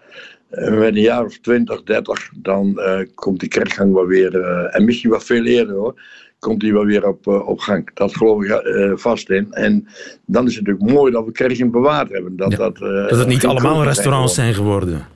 eh, 0.48 0.78
met 0.78 0.94
een 0.94 1.00
jaar 1.00 1.24
of 1.24 1.38
20, 1.38 1.82
30, 1.82 2.30
dan 2.36 2.80
eh, 2.80 3.00
komt 3.14 3.40
die 3.40 3.48
kerkgang 3.48 3.92
wel 3.92 4.06
weer, 4.06 4.40
en 4.70 4.84
misschien 4.84 5.10
wel 5.10 5.20
veel 5.20 5.44
eerder 5.44 5.74
hoor, 5.74 6.02
komt 6.38 6.60
die 6.60 6.72
wel 6.72 6.84
weer 6.84 7.06
op, 7.06 7.26
op 7.26 7.58
gang. 7.58 7.90
Dat 7.94 8.16
geloof 8.16 8.44
ik 8.44 8.62
vast 8.98 9.30
in. 9.30 9.52
En 9.52 9.86
dan 10.26 10.46
is 10.46 10.56
het 10.56 10.66
natuurlijk 10.66 10.94
mooi 10.94 11.12
dat 11.12 11.24
we 11.24 11.32
kerken 11.32 11.70
bewaard 11.70 12.10
hebben. 12.10 12.36
Dat, 12.36 12.50
Ja, 12.50 12.56
dat, 12.56 12.78
Dat 12.78 13.18
het 13.18 13.28
niet 13.28 13.46
allemaal 13.46 13.84
restaurants 13.84 14.34
zijn 14.34 14.54
geworden. 14.54 15.06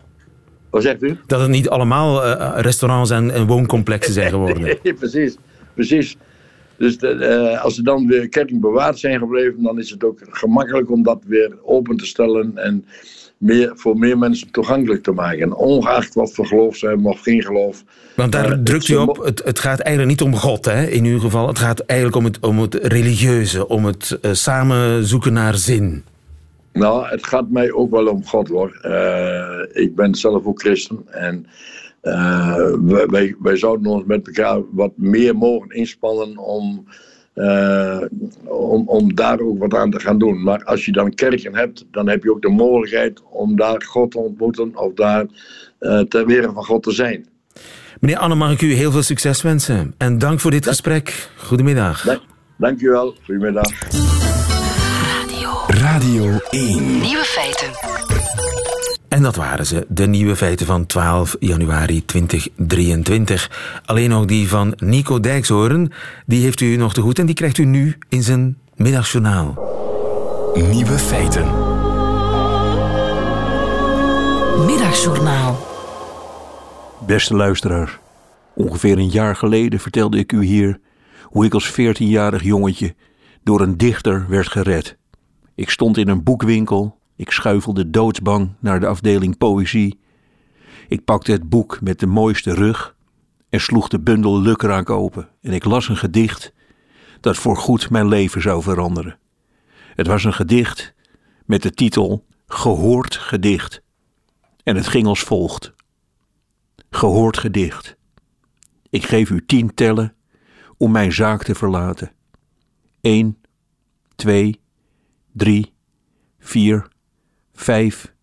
Wat 0.71 0.83
zegt 0.83 1.03
u? 1.03 1.17
Dat 1.27 1.41
het 1.41 1.51
niet 1.51 1.69
allemaal 1.69 2.25
eh, 2.25 2.61
restaurants 2.61 3.11
en, 3.11 3.31
en 3.31 3.47
wooncomplexen 3.47 4.13
zijn 4.13 4.31
geworden. 4.31 4.63
Nee, 4.83 4.95
precies, 4.95 5.37
precies. 5.75 6.17
Dus 6.77 6.99
de, 6.99 7.09
eh, 7.09 7.65
als 7.65 7.79
er 7.79 7.85
dan 7.85 8.07
weer 8.07 8.29
kerken 8.29 8.61
bewaard 8.61 8.99
zijn 8.99 9.19
gebleven, 9.19 9.63
dan 9.63 9.79
is 9.79 9.91
het 9.91 10.05
ook 10.05 10.19
gemakkelijk 10.31 10.91
om 10.91 11.03
dat 11.03 11.23
weer 11.27 11.53
open 11.63 11.97
te 11.97 12.07
stellen 12.07 12.53
en 12.55 12.85
meer, 13.39 13.73
voor 13.75 13.99
meer 13.99 14.19
mensen 14.19 14.51
toegankelijk 14.51 15.03
te 15.03 15.13
maken. 15.13 15.57
Ongeacht 15.57 16.15
wat 16.15 16.33
voor 16.33 16.47
geloof 16.47 16.77
ze 16.77 16.87
hebben 16.87 17.07
of 17.07 17.21
geen 17.21 17.43
geloof. 17.43 17.85
Want 18.15 18.33
daar 18.33 18.49
Maar 18.49 18.63
drukt 18.63 18.89
u 18.89 18.97
op, 18.97 19.25
het, 19.25 19.45
het 19.45 19.59
gaat 19.59 19.81
eigenlijk 19.81 20.21
niet 20.21 20.33
om 20.33 20.37
God, 20.41 20.65
hè, 20.65 20.87
in 20.87 21.05
uw 21.05 21.19
geval. 21.19 21.49
Het 21.49 21.59
gaat 21.59 21.81
eigenlijk 21.81 22.19
om 22.19 22.25
het, 22.25 22.39
om 22.41 22.59
het 22.59 22.75
religieuze, 22.75 23.69
om 23.69 23.85
het 23.85 24.19
eh, 24.23 24.33
samen 24.33 25.05
zoeken 25.05 25.33
naar 25.33 25.55
zin. 25.55 26.05
Nou, 26.73 27.07
het 27.07 27.27
gaat 27.27 27.51
mij 27.51 27.73
ook 27.73 27.91
wel 27.91 28.07
om 28.07 28.25
God 28.25 28.49
hoor. 28.49 28.79
Eh, 28.83 29.83
ik 29.83 29.95
ben 29.95 30.15
zelf 30.15 30.45
ook 30.45 30.61
christen 30.61 31.03
en 31.07 31.47
eh, 32.01 32.73
wij, 33.07 33.37
wij, 33.39 33.57
zouden 33.57 33.87
ons 33.87 34.05
met 34.07 34.27
elkaar 34.27 34.61
wat 34.73 34.93
meer 34.97 35.37
mogen 35.37 35.71
inspannen 35.71 36.39
om, 36.39 36.87
eh, 37.35 38.03
om, 38.45 38.89
om 38.89 39.15
daar 39.15 39.41
ook 39.41 39.59
wat 39.59 39.75
aan 39.75 39.91
te 39.91 40.01
gaan 40.01 40.19
doen. 40.19 40.43
Maar 40.43 40.65
als 40.65 40.85
je 40.85 40.93
dan 40.93 41.15
kerken 41.15 41.57
hebt, 41.57 41.85
dan 41.91 42.09
heb 42.09 42.23
je 42.23 42.31
ook 42.31 42.43
de 42.43 42.49
mogelijkheid 42.49 43.23
om 43.31 43.57
daar 43.57 43.83
God 43.83 44.11
te 44.11 44.19
ontmoeten 44.19 44.77
of 44.77 44.95
daar 44.95 45.27
ter 46.09 46.27
wereld 46.27 46.55
van 46.55 46.65
God 46.65 46.83
te 46.83 46.93
zijn. 46.93 47.27
Meneer 48.01 48.19
Anne, 48.19 48.35
mag 48.35 48.53
ik 48.53 48.63
u 48.63 48.73
heel 48.73 48.91
veel 48.91 49.03
succes 49.03 49.43
wensen. 49.43 49.95
En 49.97 50.19
dank 50.19 50.41
voor 50.41 50.51
dit 50.51 50.67
gesprek. 50.67 51.31
Goedemiddag. 51.37 52.03
Dank, 52.03 52.21
dankjewel, 52.57 53.15
goedemiddag. 53.25 54.18
Radio 55.81 56.39
1. 56.51 57.01
Nieuwe 57.01 57.25
feiten. 57.25 57.69
En 59.09 59.23
dat 59.23 59.37
waren 59.37 59.67
ze, 59.67 59.87
de 59.89 60.07
nieuwe 60.07 60.37
feiten 60.37 60.67
van 60.67 60.87
12 60.87 61.37
januari 61.41 62.05
2023. 62.05 63.81
Alleen 63.85 64.11
nog 64.11 64.25
die 64.25 64.49
van 64.49 64.75
Nico 64.77 65.21
Dijkshoorn, 65.21 65.93
die 66.27 66.43
heeft 66.43 66.61
u 66.61 66.77
nog 66.77 66.95
te 66.95 67.01
goed 67.01 67.19
en 67.19 67.27
die 67.27 67.35
krijgt 67.35 67.59
u 67.59 67.65
nu 67.65 67.99
in 68.09 68.23
zijn 68.23 68.59
middagjournaal. 68.75 69.55
Nieuwe 70.55 70.99
feiten. 70.99 71.45
Middagjournaal. 74.67 75.67
Beste 77.07 77.35
luisteraar, 77.35 77.99
ongeveer 78.55 78.99
een 78.99 79.11
jaar 79.11 79.37
geleden 79.37 79.81
vertelde 79.81 80.19
ik 80.19 80.33
u 80.33 80.45
hier 80.45 80.81
hoe 81.23 81.45
ik 81.45 81.55
als 81.55 81.73
14-jarig 81.73 82.43
jongetje 82.43 82.95
door 83.43 83.61
een 83.61 83.77
dichter 83.77 84.27
werd 84.29 84.49
gered. 84.49 84.98
Ik 85.59 85.71
stond 85.71 85.97
in 85.97 86.09
een 86.09 86.23
boekwinkel, 86.23 86.99
ik 87.17 87.31
schuifelde 87.31 87.91
doodsbang 87.91 88.51
naar 88.61 88.81
de 88.81 88.87
afdeling 88.87 89.39
poëzie. 89.39 89.99
Ik 90.89 91.05
pakte 91.05 91.33
het 91.33 91.49
boek 91.49 91.81
met 91.81 92.01
de 92.01 92.07
mooiste 92.07 92.55
rug 92.55 92.97
en 93.49 93.61
sloeg 93.61 93.89
de 93.89 94.01
bundel 94.01 94.41
lukraak 94.41 94.91
open 94.91 95.29
en 95.41 95.53
ik 95.53 95.65
las 95.65 95.89
een 95.89 95.97
gedicht 95.97 96.53
dat 97.21 97.37
voorgoed 97.37 97.91
mijn 97.91 98.09
leven 98.09 98.43
zou 98.43 98.63
veranderen. 98.63 99.19
Het 99.95 100.07
was 100.07 100.25
een 100.25 100.33
gedicht 100.33 100.95
met 101.45 101.63
de 101.63 101.71
titel 101.71 102.25
Gehoord 102.47 103.17
gedicht 103.17 103.83
en 104.63 104.77
het 104.77 104.87
ging 104.87 105.07
als 105.07 105.21
volgt. 105.21 105.75
Gehoord 106.91 107.39
gedicht. 107.39 107.97
Ik 108.91 109.05
geef 109.05 109.31
u 109.31 109.45
tien 109.47 109.75
tellen 109.75 110.15
om 110.77 110.91
mijn 110.91 111.13
zaak 111.13 111.43
te 111.43 111.55
verlaten. 111.55 112.13
1, 113.01 113.39
2, 114.15 114.61
3, 115.39 115.73
4, 116.39 116.89
5, 117.53 118.15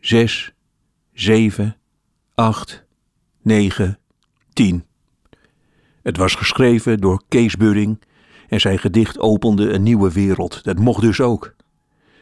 6, 0.00 0.54
7, 1.12 1.76
8, 2.34 2.84
9, 3.42 3.98
10. 4.52 4.84
Het 6.02 6.16
was 6.16 6.34
geschreven 6.34 7.00
door 7.00 7.22
Kees 7.28 7.56
Budding 7.56 8.02
en 8.48 8.60
zijn 8.60 8.78
gedicht 8.78 9.18
opende 9.18 9.72
een 9.72 9.82
nieuwe 9.82 10.12
wereld. 10.12 10.64
Dat 10.64 10.78
mocht 10.78 11.00
dus 11.00 11.20
ook. 11.20 11.54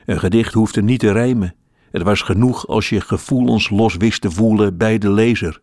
Een 0.06 0.18
gedicht 0.18 0.52
hoefde 0.52 0.82
niet 0.82 1.00
te 1.00 1.12
rijmen. 1.12 1.54
Het 1.90 2.02
was 2.02 2.22
genoeg 2.22 2.66
als 2.66 2.88
je 2.88 3.00
gevoelens 3.00 3.70
los 3.70 3.96
wist 3.96 4.20
te 4.20 4.30
voelen 4.30 4.76
bij 4.76 4.98
de 4.98 5.10
lezer. 5.10 5.60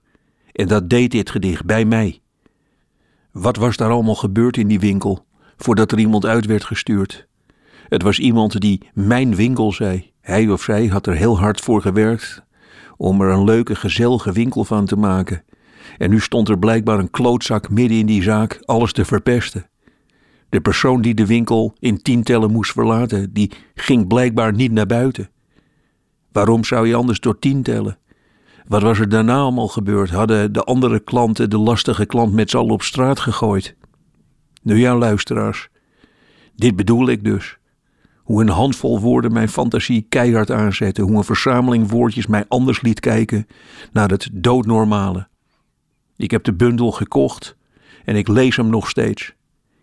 En 0.51 0.67
dat 0.67 0.89
deed 0.89 1.11
dit 1.11 1.29
gedicht 1.29 1.65
bij 1.65 1.85
mij. 1.85 2.21
Wat 3.31 3.55
was 3.55 3.77
daar 3.77 3.91
allemaal 3.91 4.15
gebeurd 4.15 4.57
in 4.57 4.67
die 4.67 4.79
winkel 4.79 5.25
voordat 5.57 5.91
er 5.91 5.99
iemand 5.99 6.25
uit 6.25 6.45
werd 6.45 6.63
gestuurd? 6.63 7.27
Het 7.89 8.01
was 8.01 8.19
iemand 8.19 8.59
die 8.59 8.81
mijn 8.93 9.35
winkel 9.35 9.71
zei. 9.71 10.11
Hij 10.21 10.49
of 10.49 10.61
zij 10.61 10.87
had 10.87 11.07
er 11.07 11.15
heel 11.15 11.39
hard 11.39 11.61
voor 11.61 11.81
gewerkt 11.81 12.43
om 12.97 13.21
er 13.21 13.29
een 13.29 13.43
leuke, 13.43 13.75
gezellige 13.75 14.31
winkel 14.31 14.65
van 14.65 14.85
te 14.85 14.95
maken. 14.95 15.43
En 15.97 16.09
nu 16.09 16.19
stond 16.19 16.49
er 16.49 16.59
blijkbaar 16.59 16.99
een 16.99 17.11
klootzak 17.11 17.69
midden 17.69 17.97
in 17.97 18.05
die 18.05 18.23
zaak 18.23 18.59
alles 18.65 18.93
te 18.93 19.05
verpesten. 19.05 19.69
De 20.49 20.61
persoon 20.61 21.01
die 21.01 21.13
de 21.13 21.25
winkel 21.25 21.75
in 21.79 22.01
tientallen 22.01 22.51
moest 22.51 22.71
verlaten, 22.71 23.33
die 23.33 23.51
ging 23.75 24.07
blijkbaar 24.07 24.53
niet 24.53 24.71
naar 24.71 24.85
buiten. 24.85 25.29
Waarom 26.31 26.63
zou 26.63 26.87
je 26.87 26.95
anders 26.95 27.19
door 27.19 27.39
tien 27.39 27.63
tellen? 27.63 27.97
Wat 28.67 28.81
was 28.81 28.99
er 28.99 29.09
daarna 29.09 29.37
allemaal 29.37 29.67
gebeurd? 29.67 30.09
Hadden 30.09 30.53
de 30.53 30.63
andere 30.63 30.99
klanten 30.99 31.49
de 31.49 31.57
lastige 31.57 32.05
klant 32.05 32.33
met 32.33 32.49
z'n 32.49 32.57
allen 32.57 32.71
op 32.71 32.81
straat 32.81 33.19
gegooid? 33.19 33.75
Nu 34.61 34.79
ja, 34.79 34.97
luisteraars. 34.97 35.69
Dit 36.55 36.75
bedoel 36.75 37.09
ik 37.09 37.23
dus. 37.23 37.57
Hoe 38.25 38.41
een 38.41 38.49
handvol 38.49 38.99
woorden 38.99 39.33
mijn 39.33 39.49
fantasie 39.49 40.05
keihard 40.09 40.51
aanzette. 40.51 41.01
Hoe 41.01 41.17
een 41.17 41.23
verzameling 41.23 41.89
woordjes 41.89 42.27
mij 42.27 42.45
anders 42.47 42.81
liet 42.81 42.99
kijken 42.99 43.47
naar 43.91 44.09
het 44.09 44.29
doodnormale. 44.33 45.27
Ik 46.17 46.31
heb 46.31 46.43
de 46.43 46.53
bundel 46.53 46.91
gekocht 46.91 47.55
En 48.05 48.15
ik 48.15 48.27
lees 48.27 48.55
hem 48.55 48.69
nog 48.69 48.89
steeds. 48.89 49.33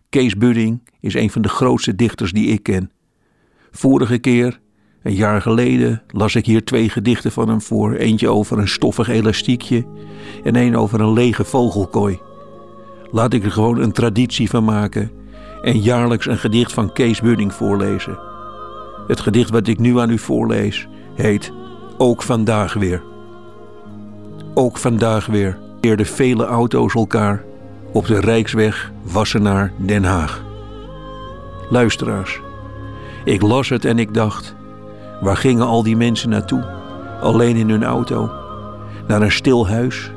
Kees 0.09 0.37
Budding 0.37 0.89
is 1.01 1.15
een 1.15 1.31
van 1.31 1.43
de 1.43 1.49
grootste 1.49 1.95
dichters 1.95 2.33
die 2.33 2.47
ik 2.47 2.63
ken. 2.63 2.91
Vorige 3.71 4.19
keer, 4.19 4.61
een 5.03 5.15
jaar 5.15 5.43
geleden, 5.43 6.03
las 6.09 6.35
ik 6.35 6.47
hier 6.47 6.65
twee 6.65 6.89
gedichten 6.89 7.33
van 7.33 7.49
hem 7.49 7.61
voor. 7.61 7.95
Eentje 7.95 8.29
over 8.29 8.59
een 8.59 8.69
stoffig 8.69 9.09
elastiekje 9.09 9.87
en 10.45 10.57
een 10.57 10.77
over 10.77 11.01
een 11.01 11.13
lege 11.13 11.45
vogelkooi. 11.45 12.21
Laat 13.11 13.33
ik 13.33 13.45
er 13.45 13.53
gewoon 13.53 13.79
een 13.79 13.93
traditie 13.93 14.51
van 14.51 14.65
maken 14.65 15.11
en 15.63 15.81
jaarlijks 15.81 16.27
een 16.27 16.39
gedicht 16.39 16.73
van 16.73 16.93
Kees 16.93 17.21
Budding 17.21 17.55
voorlezen. 17.55 18.32
Het 19.07 19.21
gedicht 19.21 19.51
wat 19.51 19.67
ik 19.67 19.79
nu 19.79 19.99
aan 19.99 20.11
u 20.11 20.19
voorlees 20.19 20.89
heet 21.15 21.53
Ook 21.99 22.23
vandaag 22.23 22.75
weer. 22.75 23.03
Ook 24.55 24.79
vandaag 24.79 25.27
weer 25.27 25.59
keerden 25.81 26.07
vele 26.07 26.45
auto's 26.45 26.95
elkaar 26.95 27.43
op 27.93 28.07
de 28.07 28.21
Rijksweg 28.21 28.93
Wassenaar 29.03 29.73
Den 29.77 30.05
Haag. 30.05 30.45
Luisteraars, 31.71 32.41
ik 33.25 33.43
las 33.43 33.69
het 33.69 33.85
en 33.85 33.99
ik 33.99 34.15
dacht, 34.15 34.55
waar 35.21 35.37
gingen 35.37 35.67
al 35.67 35.83
die 35.83 35.97
mensen 35.97 36.29
naartoe? 36.29 36.65
Alleen 37.21 37.57
in 37.57 37.71
hun 37.71 37.85
auto? 37.85 38.31
Naar 39.07 39.23
een 39.23 39.33
stil 39.33 39.69
huis? 39.69 40.11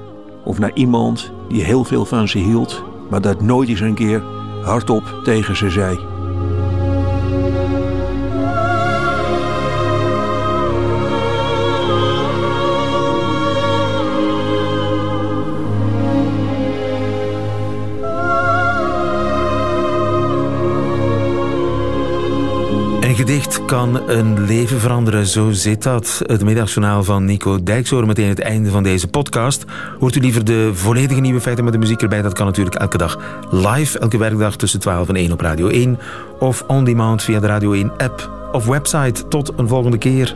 Of 0.43 0.59
naar 0.59 0.73
iemand 0.73 1.31
die 1.47 1.63
heel 1.63 1.83
veel 1.83 2.05
van 2.05 2.27
ze 2.27 2.37
hield, 2.37 2.83
maar 3.09 3.21
dat 3.21 3.41
nooit 3.41 3.69
eens 3.69 3.79
een 3.79 3.93
keer 3.93 4.23
hardop 4.63 5.19
tegen 5.23 5.55
ze 5.55 5.69
zei? 5.69 5.99
Een 23.15 23.21
gedicht 23.21 23.65
kan 23.65 24.09
een 24.09 24.45
leven 24.45 24.79
veranderen, 24.79 25.25
zo 25.25 25.51
zit 25.51 25.83
dat. 25.83 26.21
Het 26.25 26.43
middagjournaal 26.43 27.03
van 27.03 27.25
Nico 27.25 27.63
Dijkshoorn, 27.63 28.07
meteen 28.07 28.27
het 28.27 28.39
einde 28.39 28.69
van 28.69 28.83
deze 28.83 29.07
podcast. 29.07 29.65
Hoort 29.99 30.15
u 30.15 30.19
liever 30.19 30.45
de 30.45 30.71
volledige 30.73 31.19
nieuwe 31.19 31.41
feiten 31.41 31.63
met 31.63 31.73
de 31.73 31.79
muziek 31.79 32.01
erbij? 32.01 32.21
Dat 32.21 32.33
kan 32.33 32.45
natuurlijk 32.45 32.75
elke 32.75 32.97
dag 32.97 33.19
live, 33.51 33.99
elke 33.99 34.17
werkdag 34.17 34.55
tussen 34.55 34.79
12 34.79 35.09
en 35.09 35.15
1 35.15 35.31
op 35.31 35.41
Radio 35.41 35.67
1. 35.67 35.99
Of 36.39 36.63
on 36.67 36.83
demand 36.83 37.23
via 37.23 37.39
de 37.39 37.47
Radio 37.47 37.73
1 37.73 37.91
app 37.97 38.49
of 38.51 38.65
website. 38.65 39.27
Tot 39.27 39.51
een 39.57 39.67
volgende 39.67 39.97
keer. 39.97 40.35